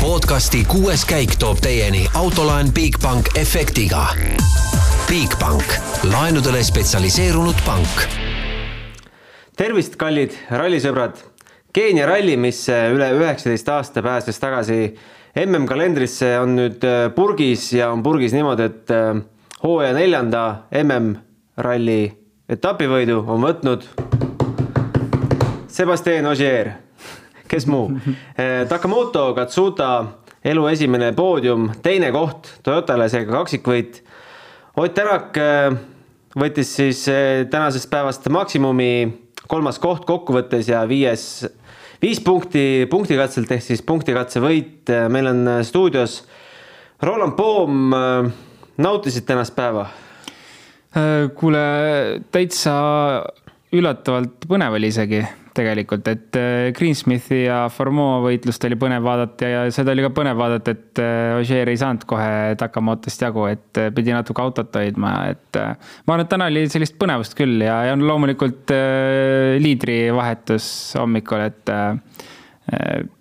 [0.00, 4.06] podcasti kuues käik toob teieni autolaen Bigbank efektiga.
[5.08, 5.74] Bigbank,
[6.08, 8.06] laenudele spetsialiseerunud pank.
[9.56, 11.20] tervist, kallid rallisõbrad.
[11.72, 14.96] Keenia ralli, mis üle üheksateist aasta pääses tagasi
[15.44, 19.20] MM-kalendrisse, on nüüd purgis ja on purgis niimoodi, et äh,
[19.62, 20.44] hooaja neljanda
[20.80, 22.02] MM-ralli
[22.48, 23.84] etapivõidu on võtnud
[25.68, 26.72] Sebastian Ogier,
[27.50, 27.90] kes muu.
[28.70, 29.90] Takamoto Katsuta
[30.46, 34.02] elu esimene poodium, teine koht Toyotale, seega kaksikvõit.
[34.80, 35.74] Ott Tänak äh,
[36.38, 38.92] võttis siis äh, tänasest päevast maksimumi
[39.50, 41.42] kolmas koht kokkuvõttes ja viies,
[42.02, 44.92] viis punkti punktikatselt ehk siis punktikatse võit.
[45.10, 46.22] meil on stuudios
[47.02, 47.90] Roland Poom.
[48.76, 49.88] nautisid tänast päeva?
[51.34, 51.60] kuule,
[52.32, 52.72] täitsa
[53.72, 55.20] üllatavalt põnev oli isegi
[55.56, 60.38] tegelikult, et äh, Greensmithi ja Formeau võitlust oli põnev vaadata ja seda oli ka põnev
[60.38, 65.14] vaadata, et äh, Ogier ei saanud kohe Takamotost jagu, et äh, pidi natuke autot hoidma,
[65.34, 68.70] et ma arvan, et täna oli sellist põnevust küll ja, ja loomulikult
[69.60, 70.68] liidrivahetus
[71.00, 71.74] hommikul, et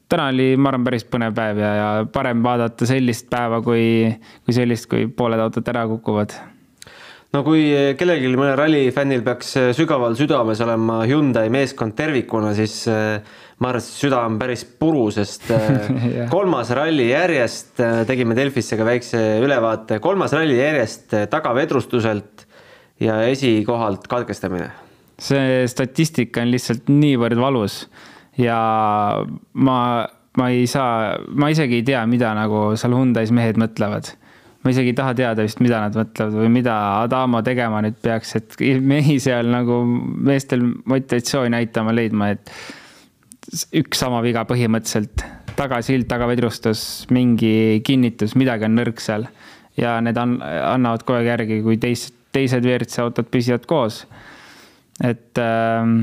[0.09, 4.07] täna oli, ma arvan, päris põnev päev ja, ja parem vaadata sellist päeva kui,
[4.45, 6.37] kui sellist, kui pooled autod ära kukuvad
[7.35, 13.21] no kui kellelgi mõnel rallifännil peaks äh, sügaval südames olema Hyundai meeskond tervikuna, siis äh,
[13.59, 15.49] ma arvan, et süda on päris puru, sest
[16.33, 17.75] kolmas ralli järjest,
[18.09, 22.47] tegime Delfisse ka väikse ülevaate, kolmas ralli järjest tagavedrustuselt
[23.03, 24.71] ja esikohalt katkestamine.
[25.19, 27.83] see statistika on lihtsalt niivõrd valus
[28.39, 28.59] ja
[29.53, 29.79] ma,
[30.39, 34.13] ma ei saa, ma isegi ei tea, mida nagu seal Hyundai's mehed mõtlevad
[34.69, 38.35] ma isegi ei taha teada vist, mida nad mõtlevad või mida Adamo tegema nüüd peaks,
[38.37, 39.79] et mehi seal nagu
[40.29, 42.51] meestel motivatsiooni näitama, leidma, et
[43.79, 45.25] üks sama viga põhimõtteliselt,
[45.57, 46.83] tagasild, tagavedrustus,
[47.15, 49.25] mingi kinnitus, midagi on nõrk seal.
[49.79, 54.03] ja need an-, annavad kogu aeg järgi, kui teised, teised WRC autod püsivad koos.
[55.01, 55.93] et äh,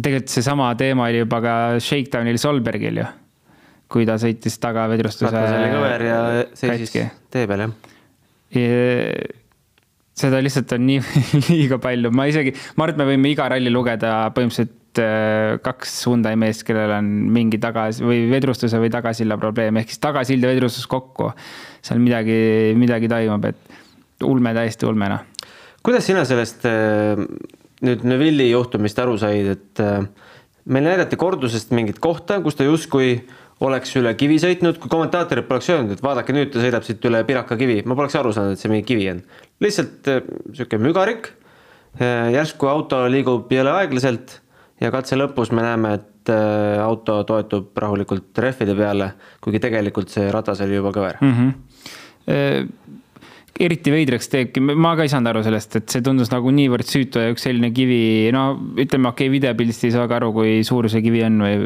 [0.00, 3.08] tegelikult seesama teema oli juba ka Shakedownil Solbergil ju
[3.88, 5.30] kui ta sõitis tagavedrustuse.
[5.32, 6.18] ratas oli kõver ja
[6.56, 6.92] seisis
[7.32, 7.94] tee peal, jah.
[10.18, 11.02] Seda lihtsalt on nii
[11.50, 15.94] liiga palju, ma isegi, ma arvan, et me võime iga ralli lugeda põhimõtteliselt äh, kaks
[16.08, 20.52] Hyundai meest, kellel on mingi tagas- või vedrustuse või tagasilla probleem, ehk siis tagasild ja
[20.52, 21.30] vedrustus kokku.
[21.84, 22.38] seal midagi,
[22.78, 25.50] midagi toimub, et ulme, täiesti ulme, noh.
[25.86, 27.20] kuidas sina sellest äh,
[27.86, 30.08] nüüd Neville'i juhtumist aru said, et äh,
[30.68, 33.20] meil näidati kordusest mingit kohta, kus ta justkui
[33.64, 37.22] oleks üle kivi sõitnud, kui kommentaatorid poleks öelnud, et vaadake nüüd ta sõidab siit üle
[37.26, 39.22] Piraka kivi, ma poleks aru saanud, et see mingi kivi on.
[39.64, 40.20] lihtsalt äh,
[40.54, 41.32] sihuke mügarik.
[41.98, 44.38] Äh, järsku auto liigub jõle aeglaselt
[44.82, 50.28] ja katse lõpus me näeme, et äh, auto toetub rahulikult rehvide peale, kuigi tegelikult see
[50.34, 51.34] ratas oli juba kõver mm.
[51.34, 51.56] -hmm
[53.58, 57.22] eriti veidraks teebki, ma ka ei saanud aru sellest, et see tundus nagu niivõrd süütu
[57.22, 60.88] ja üks selline kivi, no ütleme, okei okay,, videopildist ei saa ka aru, kui suur
[60.92, 61.56] see kivi on või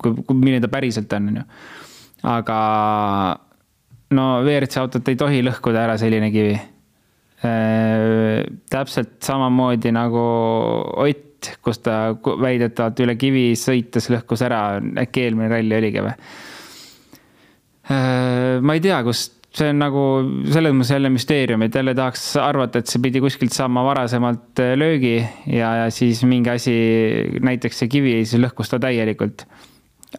[0.00, 1.44] kui, kui, milline ta päriselt on, on ju.
[2.32, 2.58] aga
[4.16, 8.42] no WRC autot ei tohi lõhkuda ära selline kivi äh,.
[8.72, 10.26] täpselt samamoodi nagu
[11.06, 16.14] Ott, kus ta väidetavalt üle kivi sõites lõhkus ära, äkki eelmine ralli oligi või
[17.92, 18.56] äh,?
[18.64, 20.02] ma ei tea, kust see on nagu
[20.52, 24.74] selles mõttes jälle müsteerium, et jälle tahaks arvata, et see pidi kuskilt saama varasemalt äh,
[24.78, 26.74] löögi ja, ja siis mingi asi,
[27.44, 29.46] näiteks see kivi, siis lõhkus ta täielikult.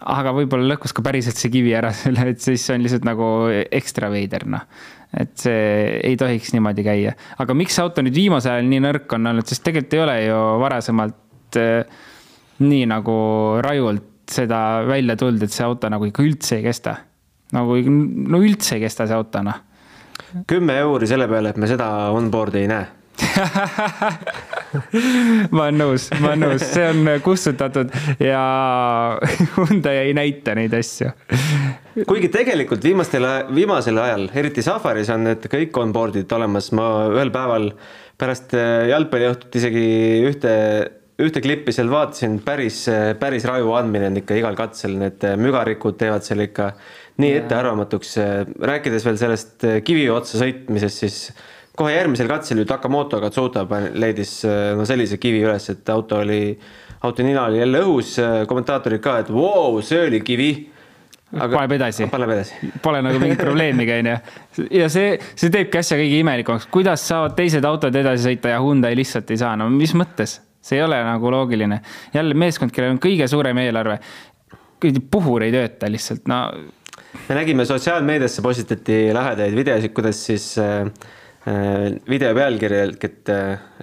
[0.02, 3.30] aga võib-olla lõhkus ka päriselt see kivi ära, selle, et siis on lihtsalt nagu
[3.80, 4.66] ekstra veider, noh.
[5.18, 7.16] et see ei tohiks niimoodi käia.
[7.38, 10.20] aga miks see auto nüüd viimasel ajal nii nõrk on olnud, sest tegelikult ei ole
[10.26, 12.00] ju varasemalt äh,
[12.66, 13.20] nii nagu
[13.64, 16.97] rajult seda välja tulnud, et see auto nagu ikka üldse ei kesta
[17.56, 19.63] nagu no üldse ei kesta see auto, noh.
[20.50, 22.94] kümme euri selle peale, et me seda onboard'i ei näe
[25.56, 27.88] ma olen nõus, ma olen nõus, see on kustutatud
[28.22, 28.41] ja
[29.56, 31.09] Hyundai ei näita neid asju.
[32.08, 36.85] kuigi tegelikult viimastel, viimasel ajal, eriti Safaris on need kõik onboard'id olemas, ma
[37.16, 37.66] ühel päeval
[38.17, 38.49] pärast
[38.91, 39.88] jalgpalliõhtut isegi
[40.28, 40.53] ühte,
[41.22, 42.78] ühte klippi seal vaatasin, päris,
[43.22, 46.66] päris raju andmine on ikka igal katsel, need mügarikud teevad seal ikka
[47.17, 48.16] nii ettearvamatuks.
[48.72, 51.19] rääkides veel sellest eh, kivi otsa sõitmisest, siis
[51.78, 56.58] kohe järgmisel katsel ju Takamoto Katsuta leidis eh, no sellise kivi üles, et auto oli,
[57.02, 58.17] auto nina oli jälle õhus,
[58.47, 60.52] kommentaatorid ka, et vau wow,, see oli kivi
[61.35, 62.08] aga paneb edasi.
[62.11, 62.72] paneb edasi.
[62.84, 64.16] Pole nagu mingit probleemigi, onju.
[64.78, 68.96] ja see, see teebki asja kõige imelikumaks, kuidas saavad teised autod edasi sõita ja Hyundai
[68.97, 70.40] lihtsalt ei saa, no mis mõttes?
[70.67, 71.79] see ei ole nagu loogiline.
[72.13, 73.99] jälle meeskond, kellel on kõige suurem eelarve,
[75.11, 76.41] puhur ei tööta lihtsalt, no
[77.28, 80.90] me nägime sotsiaalmeediasse postitati lahedaid videosid, kuidas siis äh,
[81.47, 83.29] äh video pealkiri, et,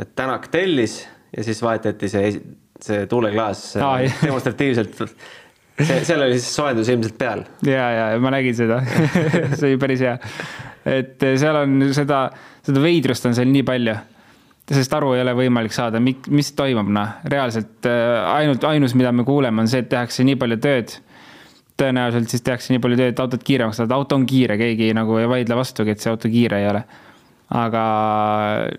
[0.01, 1.03] et Tänak tellis
[1.37, 2.33] ja siis vahetati see,
[2.81, 7.45] see tuuleklaas ah, demonstratiivselt see, seal oli siis soojendus ilmselt peal.
[7.67, 8.81] ja, ja ma nägin seda
[9.59, 10.17] see oli päris hea.
[10.99, 12.27] et seal on seda,
[12.67, 13.97] seda veidrust on seal nii palju
[14.73, 19.61] sest aru ei ole võimalik saada, mis toimub, noh, reaalselt ainult, ainus, mida me kuuleme,
[19.61, 20.95] on see, et tehakse nii palju tööd
[21.81, 25.19] tõenäoliselt siis tehakse nii palju tööd, et autot kiiremaks saada, auto on kiire, keegi nagu
[25.19, 26.85] ei vaidle vastugi, et see auto kiire ei ole.
[27.55, 27.83] aga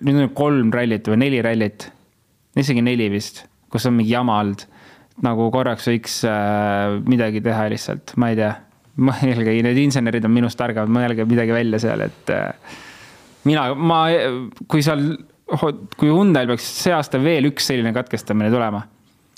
[0.03, 1.89] nüüd on kolm rallit või neli rallit,
[2.59, 4.65] isegi neli vist, kus on mingi jama olnud.
[5.23, 8.53] nagu korraks võiks äh, midagi teha lihtsalt, ma ei tea.
[8.95, 12.75] mõelge, need insenerid on minust targemad, mõelge midagi välja seal, et äh,
[13.43, 14.05] mina, ma,
[14.71, 15.03] kui seal,
[15.45, 18.85] kui Hyundai'l peaks see aasta veel üks selline katkestamine tulema.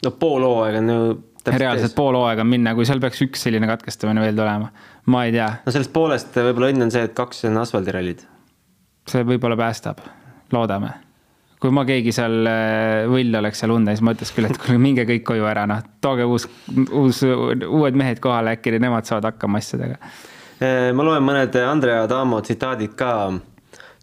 [0.05, 1.01] no pool hooaega on ju
[1.55, 4.69] reaalselt pool hooaega on minna, kui seal peaks üks selline katkestamine veel tulema,
[5.13, 5.49] ma ei tea.
[5.65, 8.23] no sellest poolest võib-olla õnn on see, et kaks on asfaldirallid.
[9.07, 10.01] see võib-olla päästab,
[10.55, 10.93] loodame.
[11.61, 15.07] kui ma keegi seal äh, võll oleks seal Hyundai's, ma ütleks küll, et kuule, minge
[15.09, 16.47] kõik koju ära, noh, tooge uus,
[16.87, 20.01] uus, uued mehed kohale, äkki nemad saavad hakkama asjadega.
[20.57, 23.13] Äh, ma loen mõned Andrea Adamo tsitaadid ka.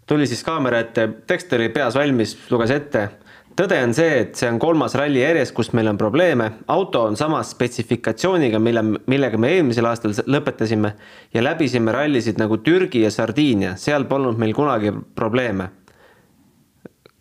[0.07, 3.07] tuli siis kaamera ette, tekst oli peas valmis, luges ette
[3.55, 6.51] tõde on see, et see on kolmas ralli järjest, kus meil on probleeme.
[6.67, 10.93] auto on sama spetsifikatsiooniga, mille, millega me eelmisel aastal lõpetasime
[11.33, 15.69] ja läbisime rallisid nagu Türgi ja Sardiinia, seal polnud meil kunagi probleeme.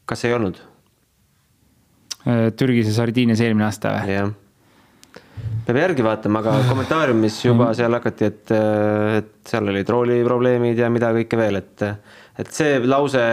[0.04, 0.58] kas ei olnud?
[2.24, 4.14] Äh, Türgis ja Sardiinias eelmine aasta või?
[4.14, 4.30] jah.
[5.66, 7.78] peab järgi vaatama, aga kommentaariumis juba mm.
[7.78, 8.54] seal hakati, et,
[9.18, 11.84] et seal olid rooliprobleemid ja mida kõike veel, et,
[12.40, 13.24] et see lause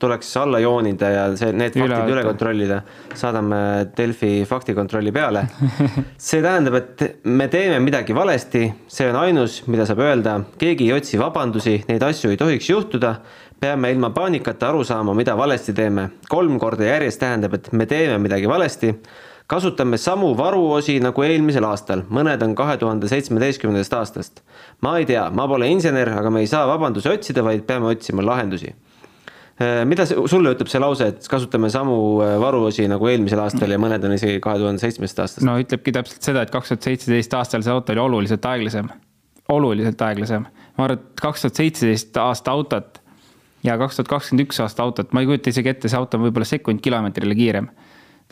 [0.00, 2.80] tuleks alla joonida ja see, need faktid üle, üle kontrollida.
[3.14, 3.60] saadame
[3.96, 5.44] Delfi faktikontrolli peale.
[6.30, 10.96] see tähendab, et me teeme midagi valesti, see on ainus, mida saab öelda, keegi ei
[10.96, 13.14] otsi vabandusi, neid asju ei tohiks juhtuda.
[13.60, 16.10] peame ilma paanikata aru saama, mida valesti teeme.
[16.28, 18.94] kolm korda järjest tähendab, et me teeme midagi valesti
[19.50, 24.44] kasutame samu varuosi nagu eelmisel aastal, mõned on kahe tuhande seitsmeteistkümnendast aastast.
[24.80, 28.22] ma ei tea, ma pole insener, aga me ei saa vabandusi otsida, vaid peame otsima
[28.22, 28.72] lahendusi
[29.60, 34.04] mida sulle ütleb see lause, et kasutame samu äh, varuosi nagu eelmisel aastal ja mõned
[34.08, 35.44] on isegi kahe tuhande seitsmendast aastast?
[35.44, 38.88] no ütlebki täpselt seda, et kaks tuhat seitseteist aastal see auto oli oluliselt aeglasem,
[39.52, 40.48] oluliselt aeglasem.
[40.78, 43.02] ma arvan, et kaks tuhat seitseteist aasta autot
[43.66, 46.24] ja kaks tuhat kakskümmend üks aasta autot, ma ei kujuta isegi ette, see auto on
[46.28, 47.68] võib-olla sekund kilomeetrile kiirem.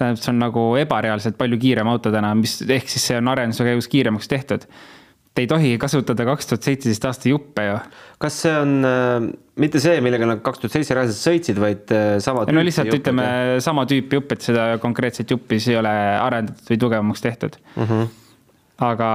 [0.00, 3.69] tähendab, see on nagu ebareaalselt palju kiirem auto täna, mis ehk siis see on arenduse
[3.69, 4.64] käigus kiiremaks tehtud
[5.38, 7.76] ei tohi kasutada kaks tuhat seitseteist aasta juppe ju.
[8.22, 9.26] kas see on äh,
[9.62, 13.02] mitte see, millega nad kaks tuhat seitse reaalselt sõitsid, vaid äh, sama no lihtsalt jupped,
[13.02, 13.60] ütleme või?
[13.64, 17.86] sama tüüpi jupp, et seda konkreetset juppi siis ei ole arendatud või tugevamaks tehtud mm.
[17.86, 18.10] -hmm.
[18.90, 19.10] aga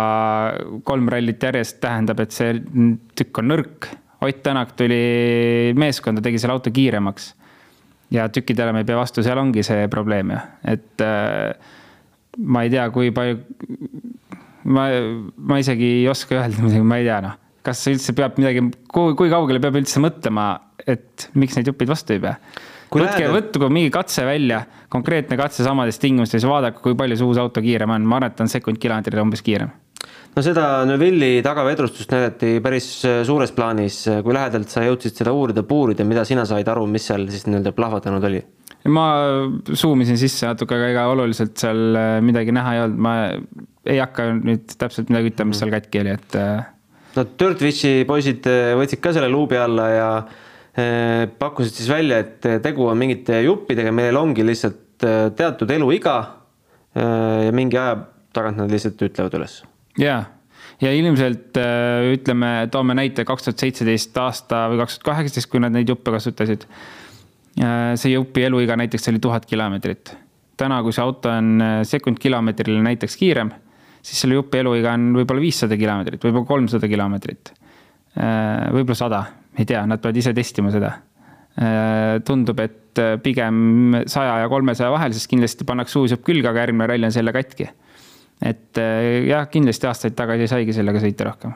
[0.88, 2.56] kolm rallit järjest tähendab, et see
[3.18, 3.92] tükk on nõrk.
[4.24, 7.34] Ott Tänak tuli meeskonda, tegi selle auto kiiremaks.
[8.12, 10.38] ja tükkidele me ei pea vastu, seal ongi see probleem ju,
[10.72, 11.74] et äh,
[12.38, 13.42] ma ei tea, kui palju
[14.66, 14.88] ma,
[15.38, 19.16] ma isegi ei oska öelda midagi, ma ei tea noh, kas üldse peab midagi, kui,
[19.20, 20.48] kui kaugele peab üldse mõtlema,
[20.84, 22.38] et miks neid jupid vastu ei pea?
[22.94, 24.60] võtke, võtku mingi katse välja,
[24.94, 28.38] konkreetne katse samades tingimustes vaadake, kui palju see uus auto kiirem on, ma arvan, et
[28.38, 29.72] ta on sekund kilomeetrile umbes kiirem
[30.34, 32.90] no seda Neuvilli tagavedrustust näidati päris
[33.28, 37.28] suures plaanis, kui lähedalt sa jõudsid seda uurida, puurida, mida sina said aru, mis seal
[37.32, 38.42] siis nii-öelda plahvatanud oli?
[38.92, 39.06] Ma
[39.72, 43.14] suumisin sisse natuke, aga ega oluliselt seal midagi näha ei olnud, ma
[43.90, 46.38] ei hakka nüüd täpselt midagi ütlema, mis seal katki oli, et.
[46.40, 46.64] Äh,
[47.18, 52.48] no Dirtwishi poisid äh, võtsid ka selle luubi alla ja äh, pakkusid siis välja, et
[52.64, 54.82] tegu on mingite juppidega, millel ongi lihtsalt
[55.36, 56.16] teatud eluiga.
[56.94, 57.96] ja mingi aja
[58.38, 59.56] tagant nad lihtsalt ütlevad üles.
[60.00, 60.20] ja,
[60.80, 61.58] ja ilmselt
[62.14, 66.14] ütleme, toome näite kaks tuhat seitseteist aasta või kaks tuhat kaheksateist, kui nad neid juppe
[66.14, 66.68] kasutasid.
[67.54, 70.16] See jupi eluiga näiteks oli tuhat kilomeetrit
[70.58, 73.52] täna, kui see auto on sekund kilomeetrile näiteks kiirem,
[74.04, 77.54] siis selle jupi eluiga on võib-olla viissada kilomeetrit, võib-olla kolmsada kilomeetrit.
[78.14, 79.24] Äh, võib-olla sada,
[79.58, 80.94] ei tea, nad peavad ise testima seda.
[81.54, 86.50] Äh, tundub, et äh, pigem saja ja kolmesaja vahel, sest kindlasti pannakse uus jupp külge,
[86.50, 87.70] aga järgmine ralli on selle katki.
[88.44, 88.80] et
[89.24, 91.54] jah, kindlasti aastaid tagasi saigi sellega sõita rohkem.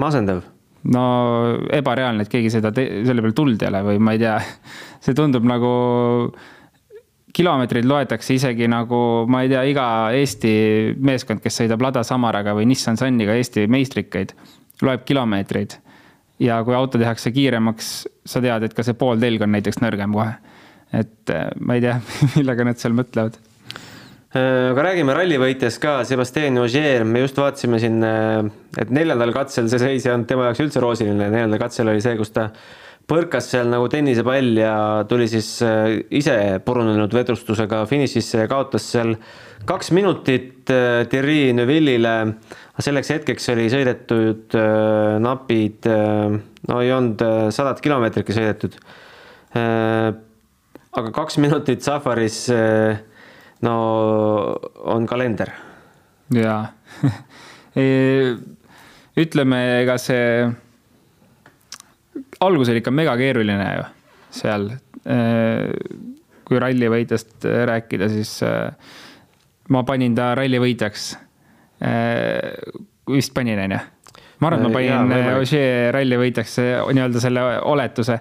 [0.00, 0.40] masendav
[0.88, 1.02] no
[1.76, 4.38] ebareaalne, et keegi seda, selle peale tuld ei ole või ma ei tea,
[5.04, 5.72] see tundub nagu
[7.36, 9.84] kilomeetreid loetakse isegi nagu, ma ei tea, iga
[10.16, 10.52] Eesti
[10.98, 14.34] meeskond, kes sõidab Lada Samaraga või Nissan Suniga Eesti meistrikaid,
[14.82, 15.76] loeb kilomeetreid.
[16.40, 17.92] ja kui auto tehakse kiiremaks,
[18.24, 20.32] sa tead, et ka see pooltelg on näiteks nõrgem kohe.
[20.92, 22.00] et äh, ma ei tea,
[22.36, 23.38] millega nad seal mõtlevad
[24.30, 27.98] aga räägime rallivõitjast ka, Sebastian Ogier, me just vaatasime siin,
[28.78, 32.14] et neljandal katsel see seis ei olnud tema jaoks üldse roosiline, neljandal katsel oli see,
[32.20, 32.50] kus ta
[33.10, 34.74] põrkas seal nagu tennisepall ja
[35.10, 39.16] tuli siis äh, ise purunenud vedustusega finišisse ja kaotas seal
[39.68, 42.14] kaks minutit äh, Thierry Neuvillile.
[42.80, 45.88] selleks hetkeks oli sõidetud äh, napid,
[46.70, 47.20] no ei olnud
[47.52, 48.78] sadat kilomeetritki sõidetud.
[49.52, 52.44] aga kaks minutit safaris,
[53.62, 53.74] no
[54.94, 55.52] on kalender.
[56.34, 56.72] jaa
[59.20, 60.48] ütleme, ega see
[62.40, 63.84] algus oli ikka megakeeruline ju
[64.40, 64.70] seal.
[65.10, 65.70] Äh,
[66.46, 68.72] kui rallivõitjast rääkida, siis äh,
[69.70, 71.10] ma panin ta rallivõitjaks.
[71.86, 72.58] Äh,
[73.10, 73.80] vist panin, on ju
[74.40, 76.54] ma arvan, et ma panin äh, Ogier ralli võitjaks
[76.96, 78.16] nii-öelda selle oletuse.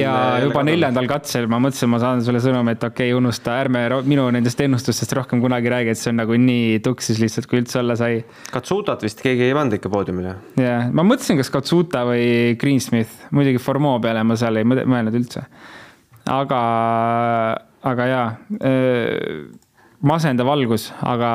[0.00, 3.84] ja juba neljandal katsel ma mõtlesin, ma saan sulle sõnumi, et okei okay,, unusta, ärme
[4.08, 7.80] minu nendest ennustustest rohkem kunagi räägi, et see on nagu nii tuksis lihtsalt, kui üldse
[7.82, 8.20] olla sai.
[8.52, 10.34] Katsutat vist keegi ei pannud ikka poodiumile.
[10.58, 15.46] jah, ma mõtlesin, kas Katsuta või Greensmith, muidugi Formeau peale ma seal ei mõelnud üldse.
[16.28, 16.62] aga,
[17.94, 18.26] aga jaa,
[18.58, 19.46] äh,
[20.02, 21.30] masendav algus, aga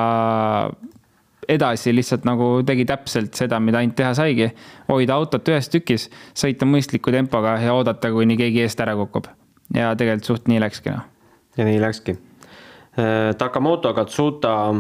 [1.48, 4.50] edasi lihtsalt nagu tegi täpselt seda, mida ainult teha saigi.
[4.90, 9.28] hoida autot ühes tükis, sõita mõistliku tempoga ja oodata, kuni keegi eest ära kukub.
[9.74, 11.04] ja tegelikult suht nii läkski noh.
[11.58, 12.18] ja nii läkski.
[13.00, 14.74] Äh, Takamoto Katsuta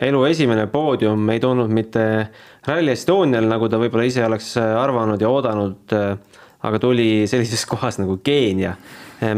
[0.00, 2.28] elu esimene poodium ei tulnud mitte
[2.66, 7.66] Rally Estonial, nagu ta võib-olla ise oleks äh, arvanud ja oodanud, äh, aga tuli sellises
[7.70, 8.76] kohas nagu Keenia,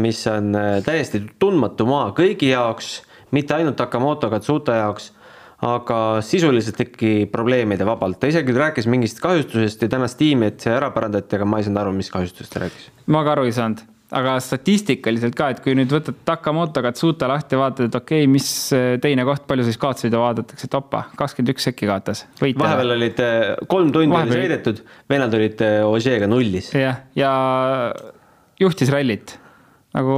[0.01, 2.97] mis on täiesti tundmatu maa kõigi jaoks,
[3.31, 5.11] mitte ainult Takamoto Katsuta jaoks
[5.65, 8.19] aga sisuliselt teki probleemide vabalt.
[8.21, 11.65] ta isegi rääkis mingist kahjustusest ja tänas tiimi, et see ära parandati, aga ma ei
[11.65, 12.89] saanud aru, mis kahjustusest ta rääkis.
[13.13, 13.81] ma ka aru ei saanud,
[14.19, 18.31] aga statistikaliselt ka, et kui nüüd võtad Takamoto Katsuta lahti ja vaatad, et okei okay,,
[18.35, 18.51] mis
[19.01, 22.27] teine koht, palju siis kaotusi vaadatakse, et opa, kakskümmend üks sekki kaotas.
[22.43, 24.37] vahepeal olid eh, kolm tundi Vahepeal...
[24.37, 26.69] oli sõidetud, vennad olid eh, Ožeega nullis.
[26.77, 27.33] jah, ja
[28.61, 29.39] juhtis rallit
[29.97, 30.15] nagu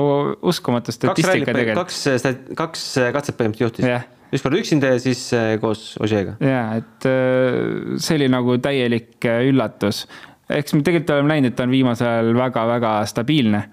[0.51, 1.87] uskumatu statistika tegelikult.
[1.87, 6.35] kaks, kaks katset põhimõtteliselt juhtis yeah üks kord üksinda ja siis äh, koos Ožeega.
[6.43, 10.05] ja, et äh, see oli nagu täielik äh, üllatus.
[10.49, 13.63] eks me tegelikult oleme näinud, et ta on viimasel ajal väga-väga stabiilne.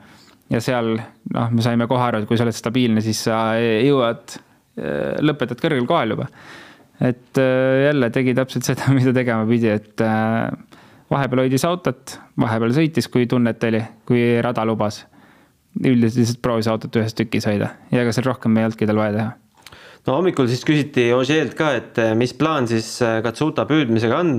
[0.53, 4.39] ja seal noh, me saime kohe aru, et kui sa oled stabiilne, siis sa jõuad,
[5.25, 6.29] lõpetad kõrgel kohal juba.
[7.05, 7.43] et
[7.85, 10.07] jälle tegi täpselt seda, mida tegema pidi, et
[11.13, 15.05] vahepeal hoidis autot, vahepeal sõitis, kui tunnet oli, kui rada lubas.
[15.77, 19.13] üldiselt lihtsalt proovis autot ühes tükis hoida ja ega seal rohkem ei olnudki tal vaja
[19.13, 19.35] teha
[20.07, 24.39] no hommikul siis küsiti Ožeelt ka, et eh, mis plaan siis eh, Katsuta püüdmisega on.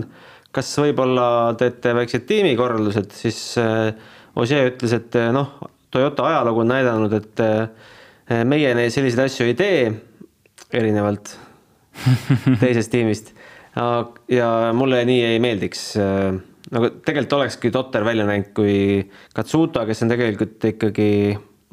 [0.57, 3.91] kas võib-olla teete väiksed tiimikorraldused, siis eh,
[4.37, 5.57] Ožee ütles, et noh,
[5.91, 9.79] Toyota ajalugu on näidanud, et meie selliseid asju ei tee,
[10.77, 11.31] erinevalt
[12.61, 13.31] teisest tiimist.
[14.29, 15.81] ja mulle nii ei meeldiks.
[16.69, 18.75] nagu tegelikult olekski totter välja näinud, kui
[19.33, 21.09] Katsuta, kes on tegelikult ikkagi,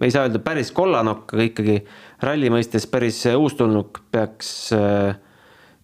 [0.02, 1.78] ei saa öelda päris kollanokk, aga ikkagi
[2.24, 4.50] ralli mõistes päris uustulnuk peaks,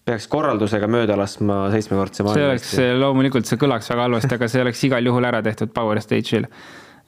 [0.07, 2.41] peaks korraldusega mööda laskma seitsmekordse maailma.
[2.41, 6.03] see oleks, loomulikult see kõlaks väga halvasti, aga see oleks igal juhul ära tehtud Power
[6.03, 6.49] Stage'il.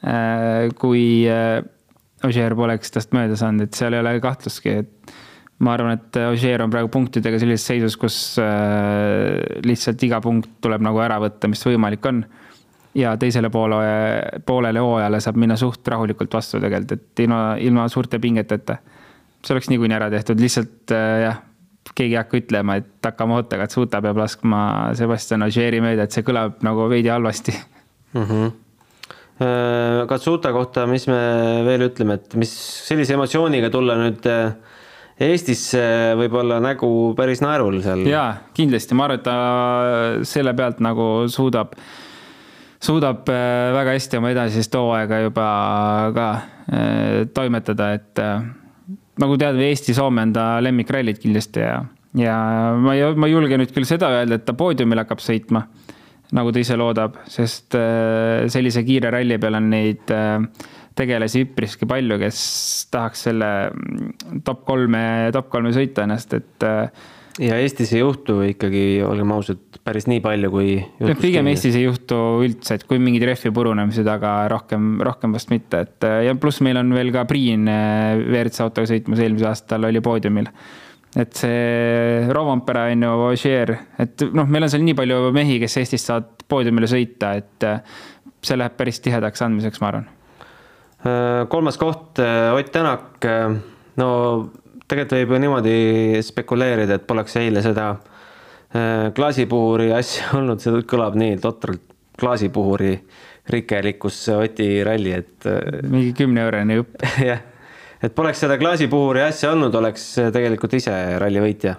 [0.03, 1.63] Äh, kui äh,
[2.27, 5.13] Ogier poleks tast mööda saanud, et seal ei ole kahtlustki, et
[5.63, 10.83] ma arvan, et Ogier on praegu punktidega sellises seisus, kus äh, lihtsalt iga punkt tuleb
[10.87, 12.23] nagu ära võtta, mis võimalik on
[12.95, 13.77] ja teisele poole,
[14.47, 18.79] poolele hooajale saab minna suht rahulikult vastu tegelikult, et ilma, ilma suurte pingeteta
[19.43, 21.41] see oleks niikuinii ära tehtud, lihtsalt äh, jah,
[21.93, 24.65] keegi ei hakka ütlema, et Takamoto Katsuta peab laskma
[24.99, 28.27] Sebastian Ogieri mööda, et see kõlab nagu veidi halvasti mm.
[28.27, 28.53] -hmm.
[30.07, 31.19] Katsuta kohta, mis me
[31.67, 32.53] veel ütleme, et mis
[32.87, 34.53] sellise emotsiooniga tulla nüüd äh,
[35.23, 35.83] Eestisse
[36.19, 38.07] võib-olla nägu päris naerul seal.
[38.09, 39.35] jaa, kindlasti, ma arvan, et ta
[40.29, 41.75] selle pealt nagu suudab,
[42.83, 45.47] suudab väga hästi oma edasist hooaega juba
[46.17, 46.27] ka
[47.35, 48.23] toimetada, et
[49.23, 51.81] nagu tead, Eesti-Soome on ta lemmikrallid kindlasti ja,
[52.19, 52.37] ja
[52.81, 55.67] ma ei, ma ei julge nüüd küll seda öelda, et ta poodiumil hakkab sõitma,
[56.37, 60.39] nagu ta ise loodab, sest äh, sellise kiire ralli peal on neid äh,
[60.99, 62.39] tegelasi üpriski palju, kes
[62.93, 66.87] tahaks selle mm, top kolme, top kolme sõita ennast, et äh,
[67.41, 70.77] ja Eestis ei juhtu ikkagi, olgem ausad, päris nii palju, kui.
[71.21, 75.85] pigem Eestis ei juhtu üldse, et kui mingid rehvi purunemised, aga rohkem, rohkem vast mitte,
[75.87, 80.05] et ja pluss meil on veel ka Priin eh, WRC autoga sõitmas, eelmisel aastal oli
[80.05, 80.51] poodiumil.
[81.17, 85.79] et see Rovampere on ju, Ogier, et noh, meil on seal nii palju mehi, kes
[85.83, 88.03] Eestist saavad poodiumile sõita, et eh,
[88.43, 90.11] see läheb päris tihedaks andmiseks, ma arvan.
[91.03, 93.25] Äh, kolmas koht, äh, Ott Tänak,
[93.97, 94.09] no
[94.93, 95.77] tegelikult võib ju niimoodi
[96.25, 101.85] spekuleerida, et poleks eile seda äh, klaasipuhuri asja olnud, see kõlab nii totralt,
[102.21, 102.97] klaasipuhuri
[103.53, 105.39] rikelikkus Oti ralli, et.
[105.49, 107.01] Äh, mingi kümne eurone jupp.
[107.31, 107.41] jah,
[108.03, 111.79] et poleks seda klaasipuhuri asja olnud, oleks tegelikult ise ralli võitja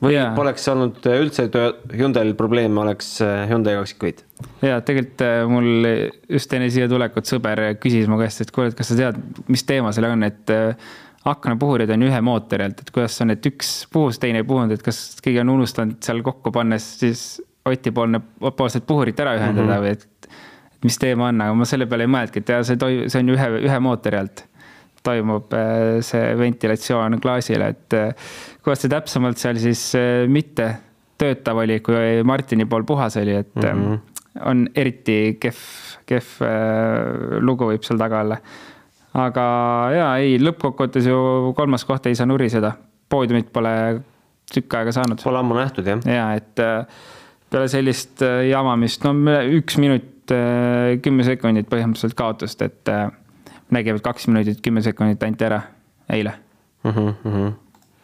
[0.00, 0.32] või yeah.
[0.36, 1.46] poleks olnud üldse
[1.92, 4.24] Hyundai'l probleeme, oleks äh, Hyundai kaksikvõit?
[4.64, 5.90] ja tegelikult äh, mul
[6.30, 9.20] just enne siia tulekut sõber küsis mu käest, et kuule, et kas sa tead,
[9.52, 10.90] mis teema seal on, et äh,
[11.24, 14.82] aknapuhurid on ühe mootori alt, et kuidas on, et üks puhus, teine ei puhunud, et
[14.82, 19.72] kas keegi on unustanud seal kokku pannes siis Oti poolne, poolsed puhurit ära ühendada mm
[19.74, 19.82] -hmm.
[19.84, 20.30] või et,
[20.72, 23.20] et mis teema on, aga ma selle peale ei mõelnudki, et ja see toi-, see
[23.20, 24.46] on ühe, ühe mootori alt
[25.02, 25.52] toimub
[26.04, 27.98] see ventilatsioon klaasile, et
[28.64, 30.70] kuidas see täpsemalt seal siis äh, mitte
[31.20, 33.98] töötav oli, kui Martini pool puhas oli, et mm -hmm.
[34.48, 35.60] on eriti kehv,
[36.06, 38.36] kehv äh, lugu võib seal taga olla.
[39.18, 39.44] Aga
[39.94, 41.20] ja ei, lõppkokkuvõttes ju
[41.56, 42.72] kolmas koht ei saa nuriseda,
[43.10, 43.72] poodiumit pole
[44.50, 45.22] tükk aega saanud.
[45.22, 46.04] Pole ammu nähtud jah.
[46.06, 46.62] ja et
[47.50, 49.14] peale sellist jamamist, no
[49.58, 50.30] üks minut,
[51.02, 52.92] kümme sekundit põhimõtteliselt kaotust, et
[53.74, 55.64] nägime, et kaks minutit, kümme sekundit anti ära
[56.10, 56.36] eile
[56.84, 56.94] mm.
[56.94, 57.50] -hmm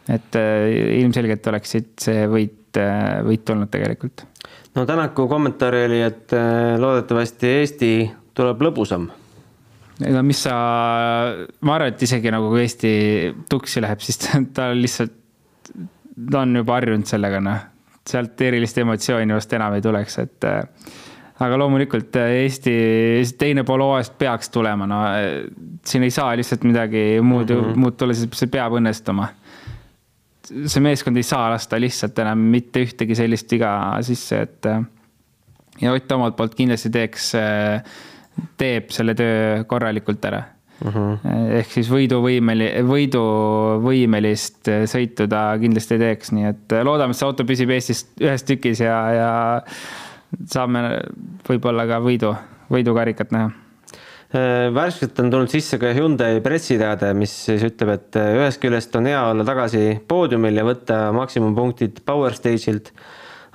[0.09, 4.23] et äh, ilmselgelt oleks siit see võit, äh, võit tulnud tegelikult.
[4.75, 7.91] no Tänaku kommentaar oli, et äh, loodetavasti Eesti
[8.37, 9.09] tuleb lõbusam.
[10.03, 10.53] Ega mis sa,
[11.65, 12.91] ma arvan, et isegi nagu kui Eesti
[13.49, 14.21] tuksi läheb, siis
[14.55, 15.15] ta, lihtsalt,
[16.17, 17.65] ta on juba harjunud sellega, noh.
[18.07, 20.47] sealt erilist emotsiooni vast enam ei tuleks, et
[21.43, 22.75] aga loomulikult Eesti
[23.39, 25.01] teine pool hooajast peaks tulema, no
[25.85, 27.83] siin ei saa lihtsalt midagi muud mm, -hmm.
[27.83, 29.31] muud tulla, see peab õnnestuma
[30.47, 33.71] see meeskond ei saa lasta lihtsalt enam mitte ühtegi sellist viga
[34.05, 34.69] sisse, et.
[35.81, 37.31] ja Ott omalt poolt kindlasti teeks,
[38.57, 40.41] teeb selle töö korralikult ära
[40.85, 40.93] uh.
[40.93, 41.29] -huh.
[41.59, 47.71] ehk siis võiduvõimeli-, võiduvõimelist sõitu ta kindlasti teeks, nii et loodame, et see auto püsib
[47.75, 49.31] Eestis ühes tükis ja, ja
[50.51, 50.89] saame
[51.47, 52.35] võib-olla ka võidu,
[52.73, 53.55] võidukarikat näha
[54.27, 58.95] Äh, värskelt on tulnud sisse ka Hyundai pressiteade, mis siis ütleb, et äh, ühest küljest
[58.99, 62.91] on hea olla tagasi poodiumil ja võtta maksimumpunktid Power Stage'ilt.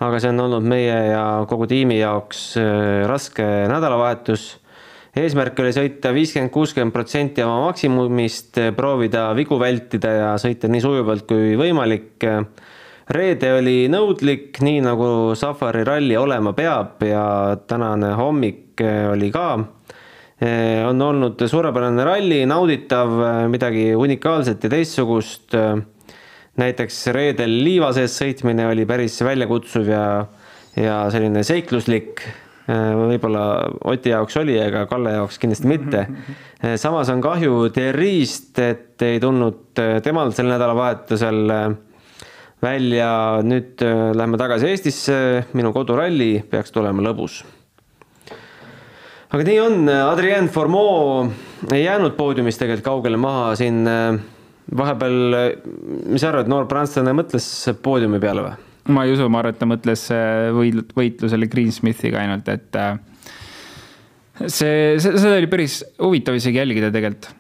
[0.03, 4.47] aga see on olnud meie ja kogu tiimi jaoks äh, raske nädalavahetus.
[5.17, 11.27] Eesmärk oli sõita viiskümmend, kuuskümmend protsenti oma maksimumist, proovida vigu vältida ja sõita nii sujuvalt
[11.29, 12.29] kui võimalik.
[13.13, 18.81] reede oli nõudlik, nii nagu Safari ralli olema peab ja tänane hommik
[19.13, 19.59] oli ka
[20.43, 25.55] Eh, on olnud suurepärane ralli, nauditav, eh, midagi unikaalset ja teistsugust.
[25.55, 25.77] Eh,
[26.59, 30.27] näiteks reedel liiva sees sõitmine oli päris väljakutsuv ja,
[30.75, 32.25] ja selline seikluslik.
[32.69, 33.45] Võib-olla
[33.91, 36.05] Oti jaoks oli, aga Kalle jaoks kindlasti mitte.
[36.79, 41.41] samas on kahju Thierry'st, et ei tulnud temal sel nädalavahetusel
[42.63, 43.11] välja.
[43.43, 43.83] nüüd
[44.15, 45.17] lähme tagasi Eestisse,
[45.59, 47.43] minu koduralli peaks tulema lõbus
[49.33, 51.25] aga nii on, Adrien Formeau
[51.73, 54.19] ei jäänud poodiumist tegelikult kaugele maha siin äh,
[54.77, 55.17] vahepeal,
[56.13, 57.47] mis sa arvad, noor prantslane mõtles
[57.85, 58.72] poodiumi peale või?
[58.91, 62.97] Ma ei usu, ma arvan, et ta mõtles äh, võid-, võitlusele Greensmithiga ainult, et äh,
[64.47, 67.31] see, see, seda oli päris huvitav isegi jälgida tegelikult.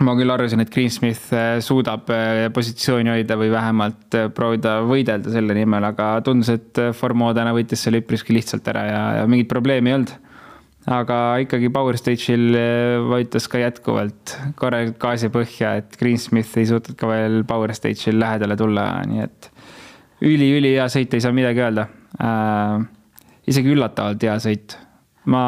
[0.00, 2.08] ma küll arvasin, et Greensmith suudab
[2.56, 8.00] positsiooni hoida või vähemalt proovida võidelda selle nimel, aga tundus, et Formeau täna võitis selle
[8.00, 10.14] üpriski lihtsalt ära ja, ja mingit probleemi ei olnud
[10.88, 12.56] aga ikkagi Power Stage'il
[13.10, 18.56] vajutas ka jätkuvalt korralikult gaasi põhja, et Greensmith ei suutnud ka veel Power Stage'il lähedale
[18.56, 19.50] tulla, nii et
[20.26, 21.88] üli-ülihea sõit, ei saa midagi öelda
[22.20, 22.86] äh,.
[23.50, 24.76] isegi üllatavalt hea sõit.
[25.30, 25.42] ma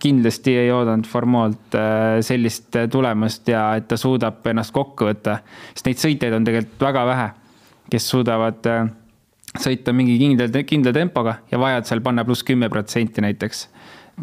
[0.00, 5.40] kindlasti ei oodanud Formolt äh, sellist tulemust ja et ta suudab ennast kokku võtta,
[5.74, 7.28] sest neid sõitjaid on tegelikult väga vähe,
[7.92, 8.88] kes suudavad äh,
[9.60, 13.68] sõita mingi kindla, kindla tempoga ja vajadusel panna pluss kümme protsenti näiteks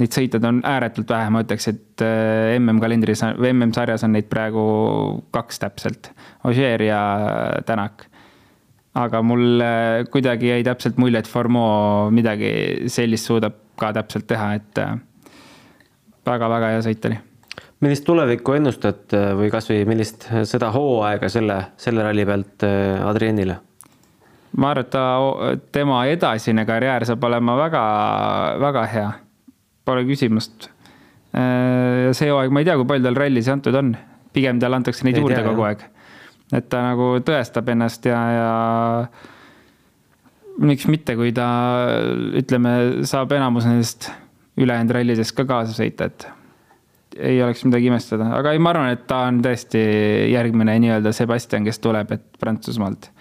[0.02, 4.63] neid sõitjaid on ääretult vähe, ma ütleks, et äh, MM-kalendris või MM-sarjas on neid praegu
[5.36, 6.12] kaks täpselt,
[6.48, 7.02] Ogier ja
[7.65, 8.08] Tänak.
[8.98, 9.62] Aga mul
[10.12, 12.52] kuidagi jäi täpselt mulje, et Formeau midagi
[12.92, 14.82] sellist suudab ka täpselt teha, et
[16.28, 17.20] väga-väga äh, hea sõit oli.
[17.86, 22.66] millist tulevikku ennustad äh, või kasvõi millist seda hooaega selle, selle ralli pealt
[23.06, 23.60] Adrienile?
[24.58, 25.04] ma arvan, et ta,
[25.76, 27.84] tema edasine karjäär saab olema väga,
[28.64, 29.08] väga hea
[29.86, 30.72] pole küsimust.
[31.38, 33.94] Äh, see hooaeg, ma ei tea, kui palju tal rallisi antud on,
[34.34, 35.76] pigem talle antakse neid ei juurde tea, kogu jah.
[35.76, 35.86] aeg.
[36.56, 38.52] Et ta nagu tõestab ennast ja, ja
[40.64, 41.48] miks mitte, kui ta
[42.40, 44.10] ütleme, saab enamus nendest
[44.58, 46.28] ülejäänud rallidest ka kaasa sõita, et
[47.18, 49.82] ei oleks midagi imestada, aga ei, ma arvan, et ta on tõesti
[50.32, 53.12] järgmine nii-öelda Sebastian, kes tuleb, et Prantsusmaalt.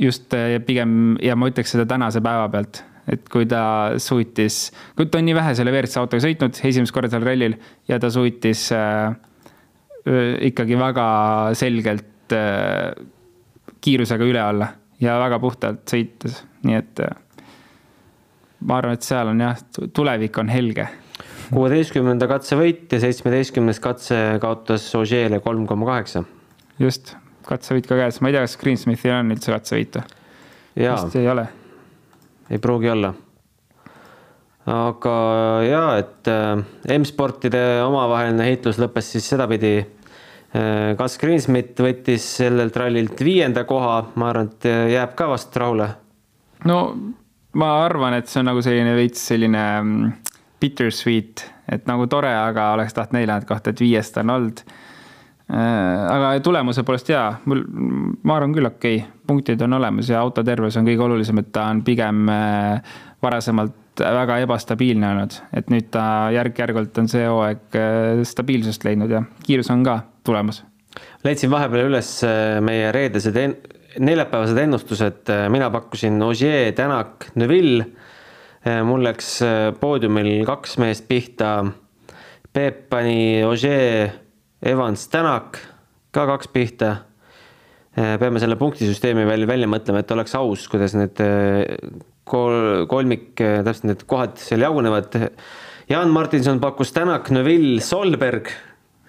[0.00, 0.32] just
[0.66, 5.26] pigem ja ma ütleks seda tänase päeva pealt, et kui ta suutis, kui ta on
[5.28, 9.12] nii vähe selle WRC autoga sõitnud, esimest korda seal rallil ja ta suutis äh,
[10.06, 11.06] ikkagi väga
[11.58, 12.32] selgelt
[13.80, 14.68] kiirusega üle olla
[15.02, 17.02] ja väga puhtalt sõites, nii et
[18.64, 19.60] ma arvan, et seal on jah,
[19.96, 20.86] tulevik on helge
[21.50, 26.22] kuueteistkümnenda katse võit ja seitsmeteistkümnes katse kaotas Ogier'le kolm koma kaheksa.
[26.78, 27.14] just,
[27.46, 30.04] katsevõit ka käes, ma ei tea, kas Greensmithil on üldse katsevõitu.
[30.76, 31.48] vist ei ole.
[32.50, 33.14] ei pruugi olla.
[34.70, 35.14] Aga
[35.66, 36.60] ja, et äh,
[36.96, 39.78] M-sportide omavaheline heitlus lõppes siis sedapidi.
[40.50, 45.88] Äh, Gus Greensmith võttis sellelt rallilt viienda koha, ma arvan, et jääb ka vast rahule.
[46.68, 46.78] no
[47.58, 50.12] ma arvan, et see on nagu selline veits selline mm,
[50.60, 54.62] bittersweet, et nagu tore, aga oleks tahtnud neljandat kohta, et viiest on olnud.
[55.50, 57.64] Äh, aga tulemuse poolest jaa, mul,
[58.22, 61.50] ma arvan küll okei okay., punktid on olemas ja auto tervis on kõige olulisem, et
[61.54, 62.98] ta on pigem äh,
[64.00, 69.22] varasemalt väga ebastabiilne olnud, et nüüd ta järk-järgult on see hooaeg äh, stabiilsust leidnud ja
[69.46, 70.64] kiirus on ka tulemas.
[71.24, 72.12] leidsin vahepeal üles
[72.66, 73.56] meie reedesed en-,
[73.98, 77.86] neljapäevased ennustused, mina pakkusin Ogier, Tänak, Neville
[78.60, 81.62] Äh, mul läks äh, poodiumil kaks meest pihta.
[82.52, 84.10] Peep pani Ožee,
[84.60, 85.56] Evans, Tänak
[86.12, 86.90] ka kaks pihta.
[87.96, 91.22] Äh, peame selle punktisüsteemi veel välja mõtlema, et oleks aus, kuidas need
[92.30, 95.16] kol-, kolmik, täpselt need kohad seal jagunevad.
[95.90, 98.50] Jaan Martinson pakkus Tänak, Neville, Solberg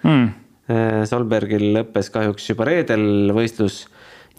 [0.02, 0.30] hmm..
[1.06, 3.82] Solbergil lõppes kahjuks juba reedel võistlus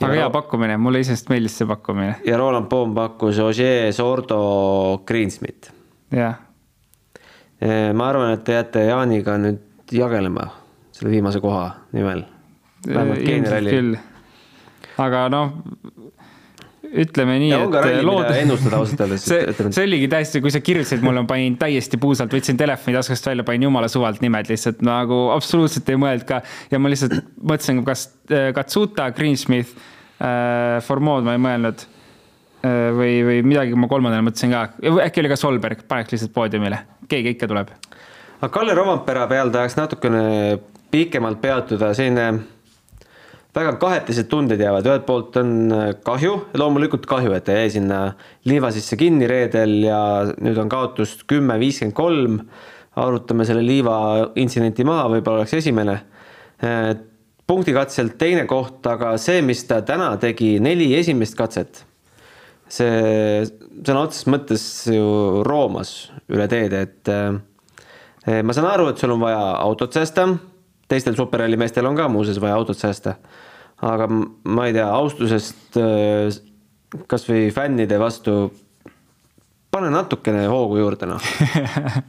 [0.02, 2.16] aga hea pakkumine, mulle iseenesest meeldis see pakkumine.
[2.26, 4.40] ja Roland Poom pakkus Ogier, Sordo,
[5.08, 5.72] Greensmith.
[6.12, 6.40] jah.
[7.94, 10.48] ma arvan, et te jääte Jaaniga nüüd jagelema
[10.92, 12.26] selle viimase koha nimel.
[12.88, 13.98] ilmselt küll.
[14.98, 15.54] aga noh
[16.94, 18.28] ütleme nii, et lood.
[18.36, 19.26] ennustada ausalt öeldes.
[19.32, 23.30] see, see oligi täiesti, kui sa kirjutasid mulle, ma panin täiesti puusalt, võtsin telefoni taskust
[23.30, 26.42] välja, panin jumala suvalt nimed lihtsalt nagu absoluutselt ei mõelnud ka.
[26.72, 32.92] ja ma lihtsalt mõtlesin, kas äh, Katsuta, Greensmith äh,, Formod ma ei mõelnud äh,.
[33.00, 34.66] või, või midagi ma kolmandale mõtlesin ka,
[35.08, 37.74] äkki oli ka Solberg, paneks lihtsalt poodiumile, keegi ikka tuleb.
[38.40, 40.26] aga Kalle Rompera peal tahaks natukene
[40.94, 42.53] pikemalt peatuda, selline
[43.54, 48.00] väga kahetised tunded jäävad, ühelt poolt on äh, kahju, loomulikult kahju, et ta jäi sinna
[48.50, 50.00] liiva sisse kinni reedel ja
[50.34, 52.40] nüüd on kaotus kümme, viiskümmend kolm.
[52.94, 53.96] arutame selle liiva
[54.38, 55.96] intsidenti maha, võib-olla oleks esimene.
[56.62, 56.92] Äh,
[57.50, 61.82] punktikatselt teine koht, aga see, mis ta täna tegi, neli esimest katset,
[62.70, 63.42] see
[63.82, 69.26] sõna otseses mõttes ju roomas üle teede, et äh, ma saan aru, et sul on
[69.26, 70.30] vaja autot säästa
[70.92, 73.16] teistel superralli meestel on ka muuseas vaja autot säästa.
[73.84, 76.42] aga ma ei tea, austusest äh,
[77.10, 78.54] kasvõi fännide vastu,
[79.72, 81.32] pane natukene hoogu juurde, noh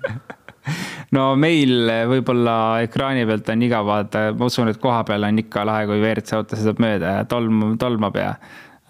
[1.16, 5.88] no meil võib-olla ekraani pealt on igav vaadata, ma usun, et kohapeal on ikka lahe,
[5.90, 8.34] kui WRC auto sõidab mööda ja tolm, tolmab ja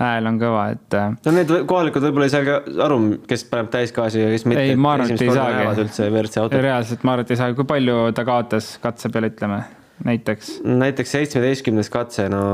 [0.01, 0.97] hääl on kõva, et.
[0.99, 2.99] Äh, no need kohalikud võib-olla ei saa ka aru,
[3.31, 4.67] kes paneb täisgaasi ja kes mitte.
[4.73, 5.71] ei, ma arvan, et ei saagi.
[5.85, 6.67] üldse WRC autot.
[6.67, 9.63] reaalselt ma arvan, et ei saa, kui palju ta kaotas katse peal, ütleme,
[10.09, 10.59] näiteks?
[10.67, 12.45] näiteks seitsmeteistkümnes katse, no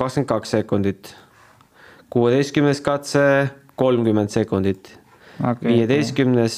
[0.00, 1.14] kakskümmend kaks sekundit.
[2.10, 3.24] kuueteistkümnes katse,
[3.78, 4.98] kolmkümmend sekundit
[5.38, 6.56] viieteistkümnes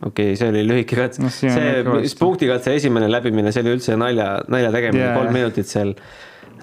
[0.00, 1.32] okay., okei okay,, see oli lühike katse no,.
[1.32, 5.94] see, punktikatse esimene läbimine, see oli üldse nalja, nalja tegemine yeah., kolm minutit seal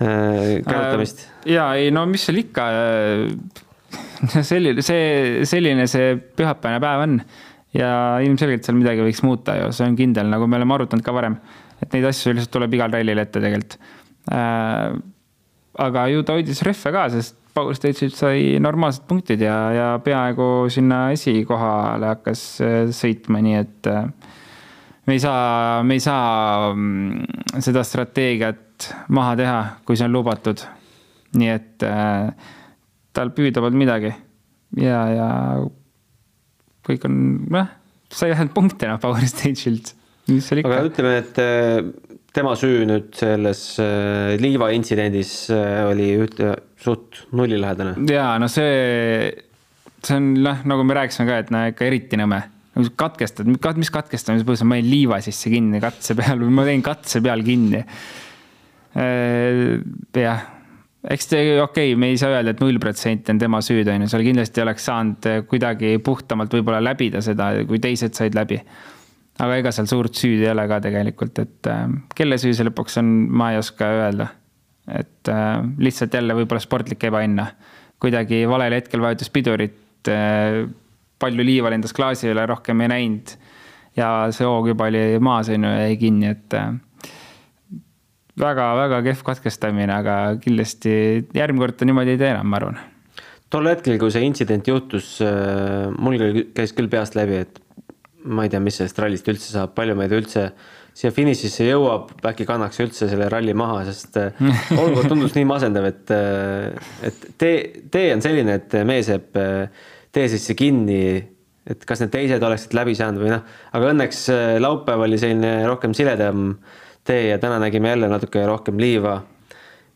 [0.02, 1.54] äh, kärutamist äh,.
[1.56, 7.20] ja ei, no mis seal ikka äh, selline, see, selline see pühapäevane päev on
[7.74, 11.16] ja ilmselgelt seal midagi võiks muuta ju, see on kindel, nagu me oleme arutanud ka
[11.16, 11.38] varem
[11.84, 13.80] et neid asju lihtsalt tuleb igal rallil ette tegelikult
[15.84, 20.70] aga ju ta hoidis rehve ka, sest Paul Stage'ilt sai normaalsed punktid ja, ja peaaegu
[20.74, 22.46] sinna esikohale hakkas
[22.98, 23.90] sõitma, nii et
[25.06, 28.73] me ei saa, me ei saa mm, seda strateegiat
[29.14, 30.66] maha teha, kui see on lubatud.
[31.40, 32.30] nii et äh,
[33.14, 34.12] tal püüda polnud midagi
[34.78, 35.30] ja, ja
[36.86, 37.20] kõik on,
[37.54, 37.70] noh,
[38.14, 39.96] sai vähemalt punkte noh Power Stage'ilt
[40.32, 40.72] mis seal ikka.
[40.72, 47.26] aga ütleme, et äh, tema süü nüüd selles äh, liiva intsidendis äh, oli ühte suht
[47.36, 47.98] nullilähedane.
[48.12, 49.34] ja no see,
[50.04, 52.44] see on noh, nagu me rääkisime ka, et no ikka eriti nõme
[52.74, 56.66] nagu katkestad, mis katkestamise põhjus on, ma jäin liiva sisse kinni katse peal või ma
[56.66, 57.84] jäin katse peal kinni.
[58.94, 60.42] Jah,
[61.10, 64.06] eks te, okei okay,, me ei saa öelda, et null protsenti on tema süüd, on
[64.06, 68.62] ju, seal kindlasti oleks saanud kuidagi puhtamalt võib-olla läbida seda, kui teised said läbi
[69.42, 71.86] aga ega seal suurt süüd ei ole ka tegelikult, et äh,
[72.18, 74.30] kelle süü see lõpuks on, ma ei oska öelda.
[74.84, 77.48] et äh, lihtsalt jälle võib-olla sportlik ebaõnne.
[78.04, 80.10] kuidagi valel hetkel vajutas pidurit,
[81.24, 83.36] palju liiva lendas klaasi üle, rohkem ei näinud.
[83.96, 86.58] ja see hoog juba oli maas, on ju, jäi kinni, et
[88.40, 90.94] väga-väga kehv katkestamine, aga kindlasti
[91.36, 92.80] järgmine kord ta niimoodi ei tee enam, ma arvan.
[93.54, 95.20] tol hetkel, kui see intsident juhtus,
[96.02, 96.18] mul
[96.58, 97.60] käis küll peast läbi, et
[98.24, 100.48] ma ei tea, mis sellest rallist üldse saab, palju meid üldse
[100.94, 104.40] siia finišisse jõuab, äkki kannaks üldse selle ralli maha, sest äh,
[104.80, 107.56] olukord tundus nii masendav, et, äh, et tee,
[107.94, 111.02] tee on selline, et mees jääb äh, tee sisse kinni,
[111.70, 113.44] et kas need teised oleksid läbi saanud või noh,
[113.74, 114.26] aga õnneks
[114.62, 116.50] laupäev oli selline rohkem siledam
[117.04, 119.22] tee ja täna nägime jälle natuke rohkem liiva.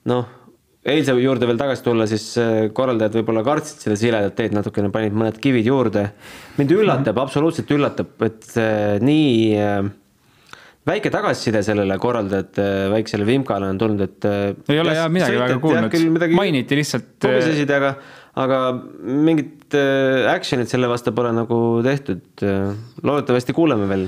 [0.05, 0.37] noh
[0.87, 5.15] eilse juurde veel tagasi tulla, siis äh, korraldajad võib-olla kartsid seda siledat teed natukene, panid
[5.17, 6.09] mõned kivid juurde.
[6.57, 9.81] mind üllatab absoluutselt üllatab, et äh, nii äh,
[10.87, 14.29] väike tagasiside sellele korraldajate väiksele Vimkale on tulnud, et.
[14.71, 17.17] ei ole jah midagi väga kuulnud, mainiti lihtsalt.
[17.25, 17.91] tulisesid, aga,
[18.39, 18.61] aga
[19.27, 19.75] mingit
[20.31, 22.47] action'it selle vastu pole nagu tehtud.
[23.03, 24.07] loodetavasti kuuleme veel.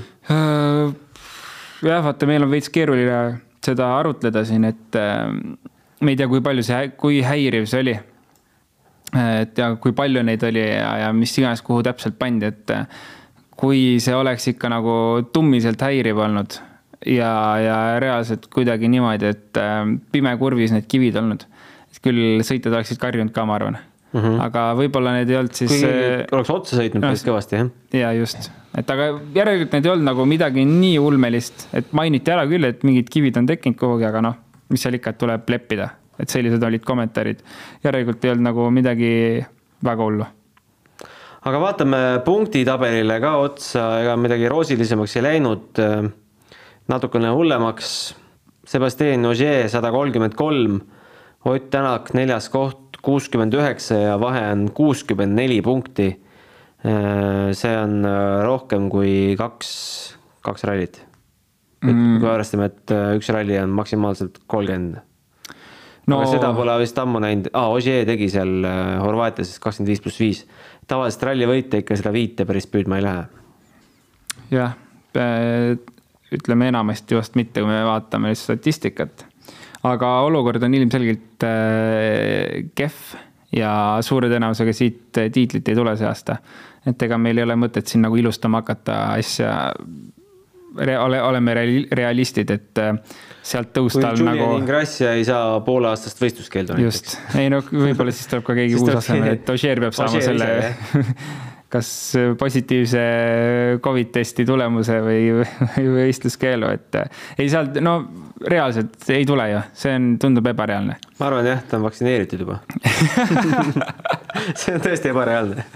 [1.82, 4.96] Jah, vaata, meil on veits keeruline seda arutleda siin, et
[6.00, 7.96] me ei tea, kui palju see, kui häiriv see oli.
[9.16, 12.72] et ja kui palju neid oli ja, ja mis iganes, kuhu täpselt pandi, et
[13.60, 14.94] kui see oleks ikka nagu
[15.34, 16.56] tummiselt häiriv olnud
[17.06, 21.46] ja, ja reaalselt kuidagi niimoodi, et äh, pimekurvis need kivid olnud,
[22.00, 23.80] küll sõitjad oleksid karjunud ka, ma arvan
[24.12, 24.20] mm.
[24.20, 24.40] -hmm.
[24.46, 25.74] aga võib-olla need ei olnud siis.
[25.84, 27.72] äh, oleks otsa sõitnud päris kõvasti, jah?
[28.02, 32.46] ja just, et aga järelikult need ei olnud nagu midagi nii ulmelist, et mainiti ära
[32.50, 34.38] küll, et mingid kivid on tekkinud kuhugi, aga noh
[34.70, 35.88] mis seal ikka, et tuleb leppida,
[36.20, 37.42] et sellised olid kommentaarid.
[37.84, 39.12] järelikult ei olnud nagu midagi
[39.84, 40.26] väga hullu.
[41.40, 45.82] aga vaatame punktitabelile ka otsa, ega midagi roosilisemaks ei läinud.
[46.88, 48.14] natukene hullemaks.
[48.70, 50.80] Sebastian Ogier sada kolmkümmend kolm,
[51.44, 56.10] Ott Tänak neljas koht kuuskümmend üheksa ja vahe on kuuskümmend neli punkti.
[56.80, 58.06] see on
[58.46, 59.70] rohkem kui kaks,
[60.40, 61.02] kaks rallit
[61.84, 62.18] mm..
[62.20, 66.18] kui arvestame, et äh, üks ralli on maksimaalselt kolmkümmend no..
[66.18, 70.20] aga seda pole vist ammu näinud ah,, Ogier tegi seal äh, Horvaatias kakskümmend viis pluss
[70.22, 70.42] viis.
[70.90, 73.24] tavaliselt rallivõitja ikka seda viite päris püüdma ei lähe.
[74.56, 74.76] jah,
[76.34, 79.26] ütleme enamasti vast mitte, kui me vaatame statistikat.
[79.88, 83.14] Aga olukord on ilmselgelt äh, kehv
[83.56, 83.72] ja
[84.06, 86.36] suure tõenäosusega siit tiitlit ei tule see aasta.
[86.86, 89.72] et ega meil ei ole mõtet siin nagu ilustama hakata asja
[90.78, 91.54] ole, oleme
[91.92, 92.94] realistid, et äh,
[93.42, 94.48] sealt tõusta on nagu.
[94.60, 96.78] Ingrassia ei saa pooleaastast võistluskeeldu.
[96.84, 100.28] just, ei no võib-olla siis tuleb ka keegi uus asemele, et Ožeer peab saama Ožeer
[100.30, 101.08] selle
[101.70, 101.90] kas
[102.38, 103.02] positiivse
[103.82, 105.20] Covid testi tulemuse või,
[105.76, 107.00] või võistluskeelu, et
[107.38, 107.94] ei sealt, no
[108.50, 110.96] reaalselt ei tule ju, see on, tundub ebareaalne.
[111.18, 112.58] ma arvan jah, ta on vaktsineeritud juba
[114.60, 115.66] see on tõesti ebareaalne.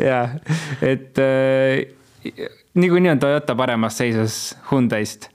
[0.00, 0.36] jah,
[0.82, 5.30] et äh, niikuinii on Toyota paremas seisus Hyundai'st.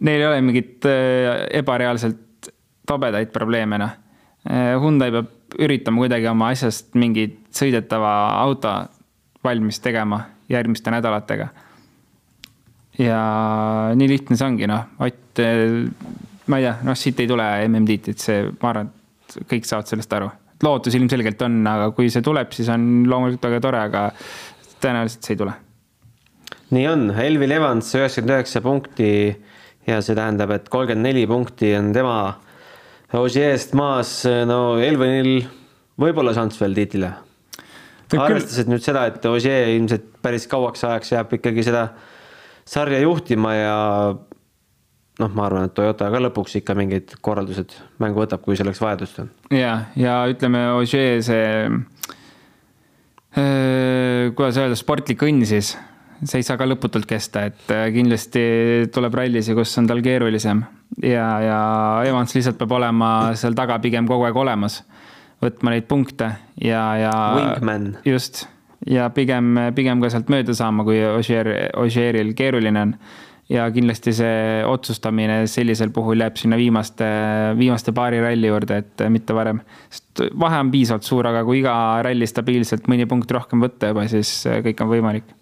[0.00, 2.50] Neil ei ole mingit äh, ebareaalselt
[2.86, 3.94] tobedaid probleeme, noh.
[4.48, 5.30] Äh, Hyundai peab
[5.62, 8.72] üritama kuidagi oma asjast mingi sõidetava auto
[9.44, 11.48] valmis tegema järgmiste nädalatega.
[12.98, 13.20] ja
[13.96, 15.88] nii lihtne see ongi, noh, Ott, äh,
[16.46, 20.12] ma ei tea, noh, siit ei tule MM-tiitlit, see, ma arvan, et kõik saavad sellest
[20.12, 20.30] aru.
[20.62, 24.08] lootus ilmselgelt on, aga kui see tuleb, siis on loomulikult väga tore, aga
[24.82, 25.58] tõenäoliselt see ei tule
[26.72, 29.10] nii on, Elvin Evans üheksakümmend üheksa punkti
[29.86, 32.16] ja see tähendab, et kolmkümmend neli punkti on tema
[33.12, 35.42] Ogier'st maas, no Elvinil
[36.00, 37.10] võib-olla šanss veel tiitlile.
[38.20, 41.86] Arvestades nüüd seda, et Ogier ilmselt päris kauaks ajaks jääb ikkagi seda
[42.68, 43.76] sarja juhtima ja
[45.22, 49.22] noh, ma arvan, et Toyota ka lõpuks ikka mingid korraldused mängu võtab, kui selleks vajadust
[49.24, 49.32] on.
[49.54, 51.46] ja, ja ütleme, Ogier see
[54.36, 55.72] kuidas öelda, sportlik õnn siis
[56.22, 58.42] see ei saa ka lõputult kesta, et äh, kindlasti
[58.94, 60.62] tuleb rallisid, kus on tal keerulisem
[61.02, 61.60] ja, ja
[62.06, 64.82] Evans lihtsalt peab olema seal taga pigem kogu aeg olemas,
[65.42, 67.12] võtma neid punkte ja, ja.
[67.36, 67.96] Wingman.
[68.06, 68.46] just
[68.88, 72.96] ja pigem, pigem ka sealt mööda saama, kui Ogier, Ogieril keeruline on.
[73.52, 77.06] ja kindlasti see otsustamine sellisel puhul jääb sinna viimaste,
[77.58, 79.60] viimaste paari ralli juurde, et mitte varem.
[79.90, 81.76] sest vahe on piisavalt suur, aga kui iga
[82.06, 85.38] ralli stabiilselt mõni punkt rohkem võtta juba, siis kõik on võimalik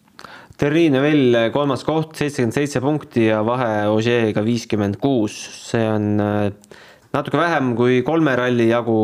[0.61, 5.39] Terrine Vell kolmas koht, seitsekümmend seitse punkti ja vahe Ožeega viiskümmend kuus,
[5.71, 6.51] see on äh,
[7.17, 8.99] natuke vähem kui kolme ralli jagu,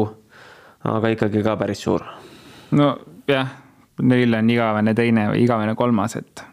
[0.87, 2.05] aga ikkagi ka päris suur.
[2.77, 3.55] nojah,
[4.03, 6.45] neil on igavene teine või igavene kolmas, et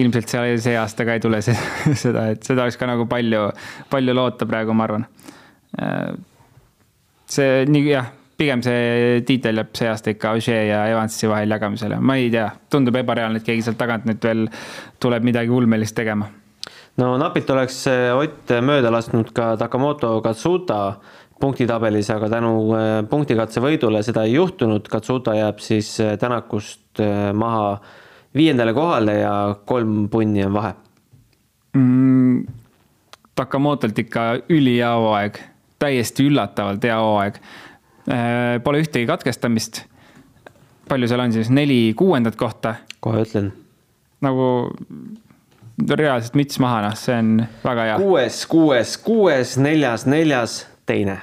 [0.00, 1.56] ilmselt see, see aasta ka ei tule see,
[2.04, 3.48] seda, et seda oleks ka nagu palju,
[3.90, 5.06] palju loota praegu, ma arvan.
[7.30, 12.00] see nii jah, pigem see tiitel jääb see aasta ikka Ožee ja Evansi vahel jagamisele,
[12.00, 14.46] ma ei tea, tundub ebareaalne, et keegi sealt tagant nüüd veel
[15.02, 16.30] tuleb midagi ulmelist tegema
[17.00, 17.84] no napilt oleks
[18.16, 20.80] Ott mööda lasknud ka Takamoto Katsuta
[21.40, 24.86] punktitabelis, aga tänu äh, punktikatse võidule seda ei juhtunud.
[24.92, 27.78] Katsuta jääb siis äh, Tänakust äh, maha
[28.36, 29.34] viiendale kohale ja
[29.66, 30.74] kolm punni on vahe
[31.74, 32.58] mm,.
[33.40, 35.38] Takamotolt ikka ülihea hooaeg,
[35.80, 37.38] täiesti üllatavalt hea hooaeg.
[38.64, 39.84] Pole ühtegi katkestamist.
[40.88, 42.74] palju seal on siis, neli kuuendat kohta?
[43.00, 43.52] kohe ütlen.
[44.20, 44.44] nagu
[45.88, 47.32] reaalselt müts maha, noh, see on
[47.64, 47.96] väga hea.
[48.02, 51.20] kuues, kuues, kuues, neljas, neljas, teine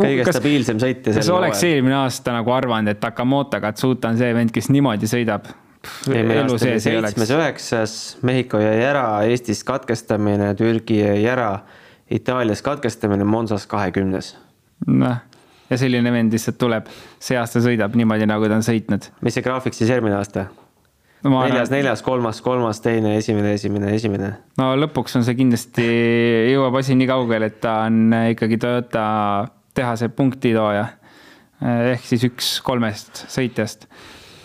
[0.00, 1.14] kõige kas, stabiilsem sõitja.
[1.16, 5.50] kas oleks eelmine aasta nagu arvanud, et Takamoto Katsuta on see vend, kes niimoodi sõidab?
[6.12, 7.30] elu sees ei oleks.
[7.30, 11.60] üheksas, Mehhiko jäi ära, Eestis katkestamine, Türgi jäi ära,
[12.10, 14.34] Itaalias katkestamine, Monsas kahekümnes.
[14.86, 15.20] noh,
[15.70, 16.88] ja selline vend lihtsalt tuleb,
[17.22, 19.12] see aasta sõidab niimoodi, nagu ta on sõitnud.
[19.22, 20.48] mis see graafik siis järgmine aasta?
[21.22, 24.34] no, neljas, neljas, kolmas, kolmas, teine, esimene, esimene, esimene.
[24.60, 25.86] no lõpuks on see kindlasti,
[26.52, 29.06] jõuab asi nii kaugele, et ta on ikkagi Toyota
[29.74, 30.86] tehase punktitooja.
[31.60, 33.86] ehk siis üks kolmest sõitjast.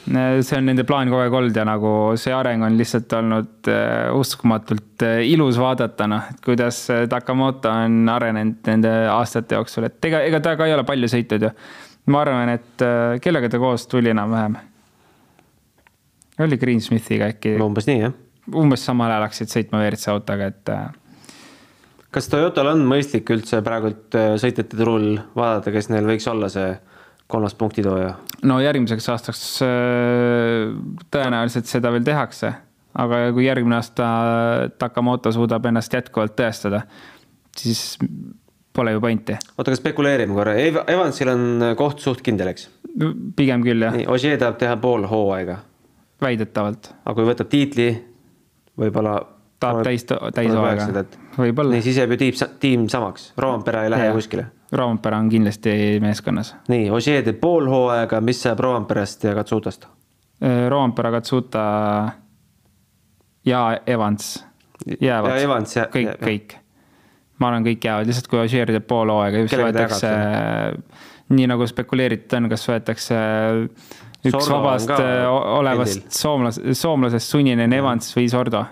[0.05, 4.11] see on nende plaan kogu aeg olnud ja nagu see areng on lihtsalt olnud äh,
[4.13, 10.43] uskumatult ilus vaadata, noh, et kuidas Takamoto on arenenud nende aastate jooksul, et ega, ega
[10.43, 11.51] ta ka ei ole palju sõitnud ju.
[12.13, 12.87] ma arvan, et
[13.21, 14.59] kellega ta koos tuli enam-vähem
[16.39, 17.55] oli Greensmithiga äkki.
[17.61, 18.13] umbes nii, jah.
[18.55, 20.73] umbes samal ajal hakkasid sõitma WRC autoga, et.
[22.15, 26.69] Kas Toyotal on mõistlik üldse praegult äh, sõitjate turul vaadata, kes neil võiks olla see
[27.31, 28.13] kolmas punktitooja?
[28.47, 30.71] no järgmiseks aastaks äh,
[31.11, 32.53] tõenäoliselt seda veel tehakse,
[33.03, 34.07] aga kui järgmine aasta
[34.79, 36.85] Takamoto suudab ennast jätkuvalt tõestada,
[37.57, 37.97] siis
[38.75, 39.37] pole ju pointi.
[39.57, 40.55] oota, aga spekuleerime korra,
[40.95, 42.69] Evansil on koht suht kindel, eks?
[43.35, 44.03] pigem küll, jah.
[44.11, 45.59] Ogier tahab teha pool hooaega
[46.21, 46.91] väidetavalt.
[47.03, 47.89] aga kui võtab tiitli,
[48.79, 49.17] võib-olla.
[49.59, 51.05] Tahab täis, täishooaega,
[51.37, 51.75] võib-olla.
[51.75, 54.15] nii, siis jääb ju tiim, tiim samaks, Roompere ei lähe ja.
[54.15, 54.47] kuskile.
[54.75, 56.55] Roompere on kindlasti meeskonnas.
[56.71, 59.87] nii, Ožee teeb pool hooaega, mis saab Roomperest ja Katsutast?
[60.43, 61.65] Äh, Roompere, Katsuta
[63.45, 64.45] ja Evans
[65.01, 65.29] jäävad.
[65.29, 65.89] ja Evans ja.
[65.91, 66.55] kõik, kõik.
[67.39, 70.11] ma arvan, kõik jäävad, lihtsalt kui Ožeer teeb pool hooaega, just võetakse,
[71.35, 73.19] nii nagu spekuleeritud on, kas võetakse
[74.25, 78.65] üks Sordo vabast äh, olevast soomlas, soomlasest sunninen Evans või Sordo,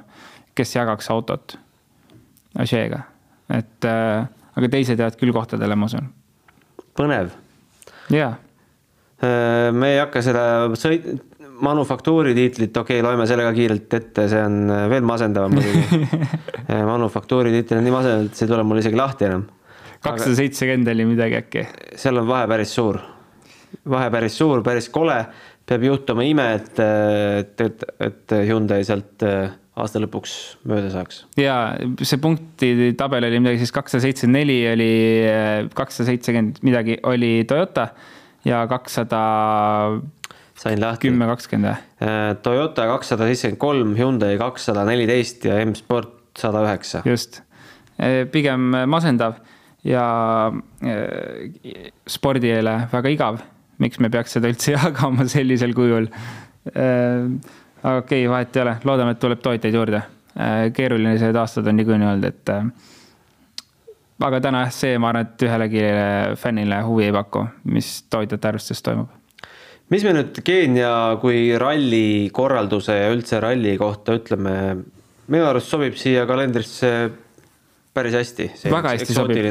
[0.55, 1.57] kes jagaks autot
[2.59, 2.99] Ažeega,
[3.49, 6.09] et äh, aga teised jäävad küll kohtadele, ma usun.
[6.97, 7.31] põnev.
[8.13, 8.35] jaa.
[9.23, 10.43] Äh, me ei hakka seda
[10.77, 11.07] sõit-,
[11.63, 16.05] manufaktuuri tiitlit, okei okay,, loeme selle ka kiirelt ette, see on äh, veel masendavam muidugi
[16.93, 19.47] manufaktuuri tiitel on nii masendav, et see ei tule mul isegi lahti enam.
[20.03, 21.65] kakssada seitsekümmend oli midagi äkki.
[21.97, 23.01] seal on vahe päris suur
[23.89, 25.17] vahe päris suur, päris kole.
[25.65, 26.79] peab juhtuma ime, et,
[27.39, 30.33] et, et, et Hyundai sealt äh, aasta lõpuks
[30.69, 31.23] mööda saaks.
[31.39, 34.89] ja see punktide tabel oli midagi siis kakssada seitsekümmend neli oli,
[35.29, 37.87] äh, kakssada seitsekümmend midagi oli Toyota
[38.45, 39.21] ja kakssada.
[40.63, 41.07] sain lahti.
[41.07, 42.09] kümme, kakskümmend või?
[42.09, 47.01] Äh, Toyota kakssada seitsekümmend kolm, Hyundai kakssada neliteist ja M-Sport sada üheksa.
[47.05, 47.41] just,
[48.31, 49.37] pigem masendav
[49.85, 50.05] ja
[52.09, 53.41] spordile väga igav
[53.83, 56.09] miks me peaks seda üldse jagama sellisel kujul.
[57.83, 60.03] Äh, aga okei okay,, vahet ei ole, loodame, et tuleb tootjaid juurde.
[60.39, 62.49] Äh, keerulised aastad on niikuinii olnud, et.
[62.49, 62.63] Äh,
[64.23, 65.83] aga täna jah, see, ma arvan, et ühelegi
[66.39, 67.43] fännile huvi ei paku,
[67.75, 69.19] mis tootjate arvestuses toimub
[69.91, 70.91] mis me nüüd Keenia
[71.21, 74.53] kui ralli korralduse ja üldse ralli kohta ütleme?
[75.27, 76.89] minu arust sobib siia kalendrisse
[77.93, 78.47] päris hästi.
[78.71, 79.43] väga hästi sobib.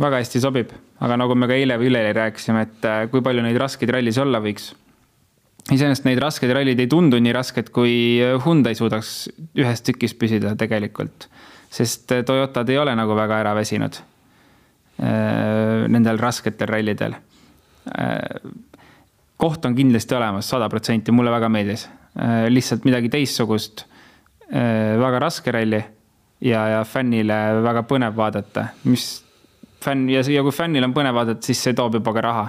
[0.00, 3.44] väga hästi sobib aga nagu me ka eile või üleeile rääkisime, et äh, kui palju
[3.44, 4.70] neid raskeid rallis olla võiks.
[5.74, 7.92] Iseenesest neid raskeid rallid ei tundu nii rasked, kui
[8.44, 9.28] Hyundai suudaks
[9.58, 11.28] ühes tükis püsida tegelikult.
[11.70, 17.14] sest äh, Toyotad ei ole nagu väga ära väsinud äh, nendel rasketel rallidel.
[19.40, 21.88] koht on kindlasti olemas, sada protsenti, mulle väga meeldis.
[22.48, 23.84] lihtsalt midagi teistsugust,
[24.50, 25.80] väga raske ralli
[26.40, 29.22] ja, ja fännile väga põnev vaadata, mis
[29.80, 32.48] fänn ja, ja kui fännil on põnev vaadata, siis see toob juba ka raha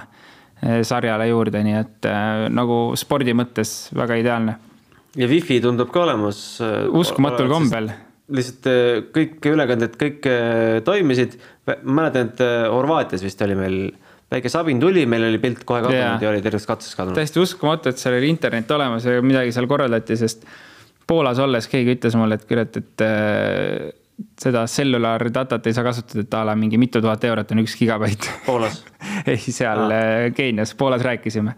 [0.86, 4.56] sarjale juurde, nii et äh, nagu spordi mõttes väga ideaalne.
[5.18, 6.38] ja wifi tundub ka olemas.
[6.62, 7.90] Eh, uskumatul kombel.
[8.32, 10.28] lihtsalt kõik ülekanded, kõik
[10.86, 11.34] toimisid.
[11.82, 12.40] mäletan, et
[12.70, 13.78] Horvaatias vist oli meil
[14.32, 16.22] väike sabin tuli, meil oli pilt kohe kadunud yeah.
[16.22, 17.18] ja oli tervest katsest kadunud.
[17.18, 20.46] täiesti uskumatu, et seal oli internet olemas ja midagi seal korraldati, sest
[21.06, 23.02] Poolas olles keegi ütles mulle, et kurat, et
[24.40, 27.76] seda cellular datat ei saa kasutada, et a la mingi mitu tuhat eurot on üks
[27.78, 28.82] gigabait Poolas
[29.30, 30.30] ei, seal ah.
[30.36, 31.54] Keenias, Poolas rääkisime.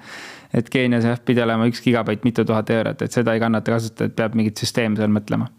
[0.55, 4.11] et Keenias jah, pidi olema üks gigabait mitu tuhat eurot, et seda ei kannata kasutada,
[4.11, 5.51] et peab mingit süsteemi seal mõtlema.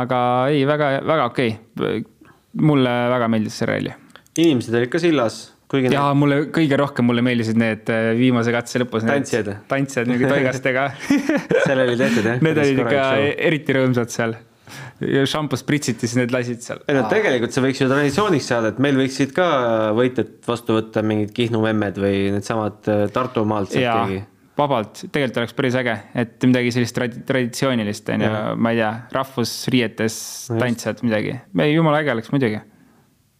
[0.00, 0.20] aga
[0.52, 2.02] ei, väga, väga okei okay.
[2.60, 3.94] mulle väga meeldis see ralli.
[4.36, 6.20] inimesed olid ka sillas kuigi ja need...
[6.22, 9.06] mulle kõige rohkem mulle meeldisid need äh, viimase katse lõpus.
[9.08, 9.54] tantsijad?
[9.70, 12.44] tantsijad mingi toigastega seal oli tehtud jah?
[12.44, 13.08] Need olid ikka
[13.48, 14.38] eriti rõõmsad seal
[15.04, 16.82] ja šampust pritsiti, siis need lasid seal.
[16.88, 19.48] ei no tegelikult see võiks ju traditsiooniks saada, et meil võiksid ka
[19.98, 24.22] võitjad vastu võtta mingid Kihnu memmed või needsamad äh, Tartumaalt sealt keegi.
[24.58, 28.90] vabalt, tegelikult oleks päris äge, et midagi sellist tradi-, traditsioonilist on ju, ma ei tea,
[29.18, 30.18] rahvusriietes
[30.54, 31.38] tantsijad midagi,
[31.74, 32.64] jumala äge oleks muidugi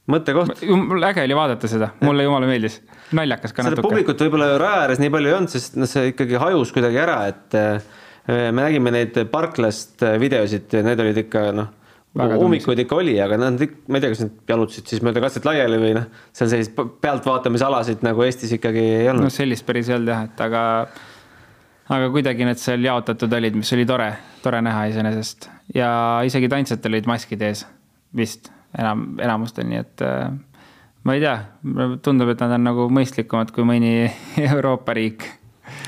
[0.09, 0.65] mõttekoht.
[0.65, 2.81] mul äge oli vaadata seda, mulle jumala meeldis,
[3.17, 3.89] naljakas ka seda natuke.
[3.89, 7.19] publikut võib-olla raja ääres nii palju ei olnud, sest noh, see ikkagi hajus kuidagi ära,
[7.33, 7.99] et äh,
[8.29, 11.71] me nägime neid parklast videosid, need olid ikka noh,
[12.17, 15.79] ummikuid ikka oli, aga nad, ma ei tea, kas nad jalutasid siis mööda kastet laiali
[15.81, 19.29] või noh, seal selliseid pealtvaatamisalasid nagu Eestis ikkagi ei olnud.
[19.29, 20.63] no sellist päris ei olnud jah, et aga,
[21.95, 24.11] aga kuidagi need seal jaotatud olid, mis oli tore,
[24.43, 25.51] tore näha iseenesest.
[25.77, 25.91] ja
[26.27, 27.67] isegi tantsijatel olid maskid ees
[28.17, 30.31] vist enam, enamustel, nii et äh,
[31.05, 31.37] ma ei tea,
[32.05, 33.93] tundub, et nad on nagu mõistlikumad kui mõni
[34.51, 35.29] Euroopa riik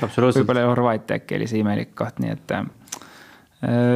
[0.09, 2.65] võib-olla Horvaatia äkki oli see imelik koht, nii et äh,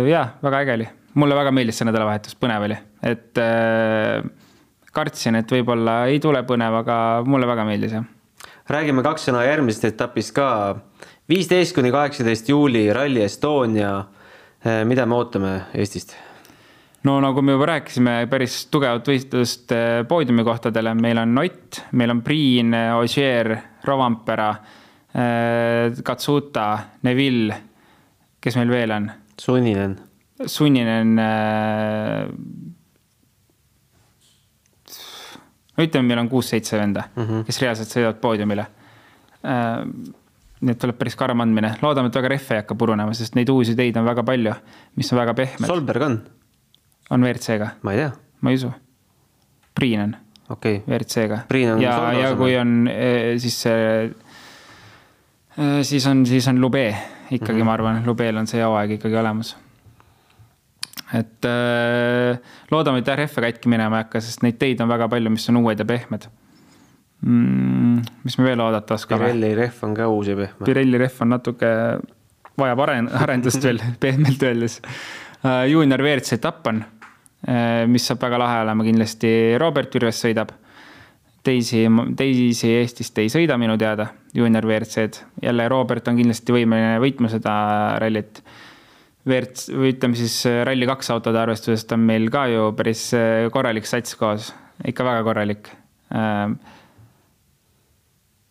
[0.10, 0.88] jaa, väga äge oli.
[1.16, 4.26] mulle väga meeldis see nädalavahetus, põnev oli, et äh,
[4.96, 6.98] kartsin, et võib-olla ei tule põnev, aga
[7.28, 8.06] mulle väga meeldis, jah.
[8.72, 10.50] räägime kaks sõna järgmisest etapist ka.
[11.30, 13.98] viisteist kuni kaheksateist juuli Rally Estonia.
[14.66, 16.16] Äh, mida me ootame Eestist?
[17.06, 22.24] no nagu me juba rääkisime, päris tugevat võistlust äh, poodiumikohtadele, meil on Ott, meil on
[22.26, 24.50] Priin, Ogier, Rovampera
[26.04, 26.66] Katsuta,
[27.08, 27.56] Neville,
[28.44, 29.06] kes meil veel on?
[29.40, 29.96] Sunninen.
[30.46, 32.26] Sunninen äh....
[35.78, 37.46] no ütleme, meil on kuus-seitse venda mm, -hmm.
[37.48, 38.66] kes reaalselt sõidavad poodiumile
[39.48, 39.86] äh,.
[40.60, 43.50] nii et tuleb päris karm andmine, loodame, et väga rehv ei hakka purunema, sest neid
[43.52, 44.54] uusi teid on väga palju,
[44.96, 45.68] mis on väga pehmed.
[45.68, 46.20] Solberg on?
[47.10, 47.72] on WRC-ga?
[47.84, 48.12] ma ei tea.
[48.42, 48.74] ma ei usu.
[49.76, 50.16] Priin on
[50.50, 50.82] okay..
[50.88, 51.46] WRC-ga.
[51.80, 54.25] ja, ja kui on eh, siis see Äh,
[55.82, 56.88] siis on, siis on Lube
[57.32, 57.66] ikkagi mm, -hmm.
[57.66, 59.58] ma arvan, Lubeel on see hooaeg ikkagi olemas.
[61.14, 62.40] et äh,
[62.72, 65.58] loodame, et RF-e katki minema ei hakka, sest neid teid on väga palju, mis on
[65.62, 66.28] uued ja pehmed
[67.22, 68.02] mm,.
[68.24, 69.26] mis me veel oodata oskame?
[69.26, 70.66] Pirelli rehv on ka uus ja pehme.
[70.66, 71.72] Pirelli rehv on natuke,
[72.58, 75.64] vajab aren-, arendust veel pehmelt öeldes uh,.
[75.70, 76.84] juunior WRC etapp on
[77.88, 79.30] mis saab väga lahe olema kindlasti,
[79.62, 80.56] Robert Jürves sõidab
[81.46, 81.86] teisi,
[82.18, 85.26] teisi Eestist ei sõida minu teada, juunior WRC-d.
[85.44, 87.56] jälle Robert on kindlasti võimeline võitma seda
[88.02, 88.42] rallit.
[89.26, 94.18] WRC või ütleme siis Rally2 autode arvestusest on meil ka ju päris äh, korralik sats
[94.20, 94.52] koos,
[94.86, 95.72] ikka väga korralik.
[96.14, 96.60] Ähm,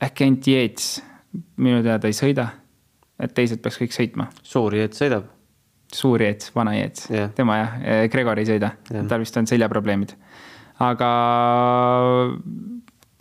[0.03, 0.89] äkki ainult Yates
[1.63, 2.49] minu teada ei sõida,
[3.23, 4.29] et teised peaks kõik sõitma.
[4.43, 5.31] suur Yates sõidab.
[5.95, 7.75] suur Yates, vana Yates yeah., tema jah,
[8.11, 10.17] Gregor ei sõida yeah., tal vist on seljaprobleemid.
[10.83, 11.11] aga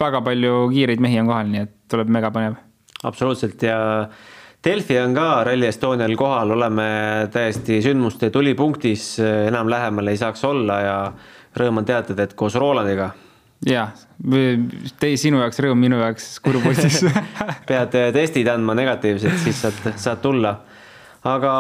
[0.04, 2.60] väga palju kiireid mehi on kohal, nii et tuleb megapõnev.
[3.04, 3.80] absoluutselt ja
[4.64, 6.86] Delfi on ka Rally Estonial kohal, oleme
[7.34, 10.95] täiesti sündmuste tulipunktis, enam lähemal ei saaks olla ja
[11.60, 13.10] rõõm on teatada, et koos Rolandiga.
[13.68, 13.89] ja,
[14.99, 17.01] teie, sinu jaoks rõõm, minu jaoks kurb uudis
[17.70, 20.56] pead testid andma negatiivsed, siis saad, saad tulla.
[21.28, 21.54] aga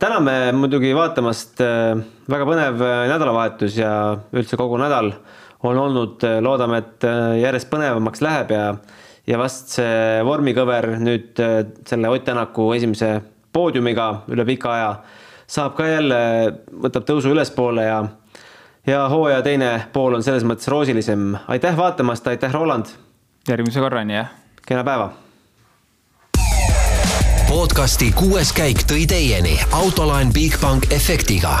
[0.00, 3.92] täname muidugi vaatamast, väga põnev nädalavahetus ja
[4.32, 5.12] üldse kogu nädal
[5.66, 8.66] on olnud, loodame, et äh, järjest põnevamaks läheb ja,
[9.26, 11.58] ja vast see vormikõver nüüd äh,
[11.88, 13.20] selle Ott Tänaku esimese
[13.56, 14.90] poodiumiga üle pika aja
[15.46, 16.20] saab ka jälle,
[16.86, 18.00] võtab tõusu ülespoole ja,
[18.86, 21.36] ja hooaja teine pool on selles mõttes roosilisem.
[21.48, 22.90] aitäh vaatamast, aitäh, Roland.
[23.48, 24.34] järgmise korrani, jah.
[24.66, 25.12] kena päeva
[27.48, 31.60] podcasti kuues käik tõi teieni autolaen Bigbank efektiga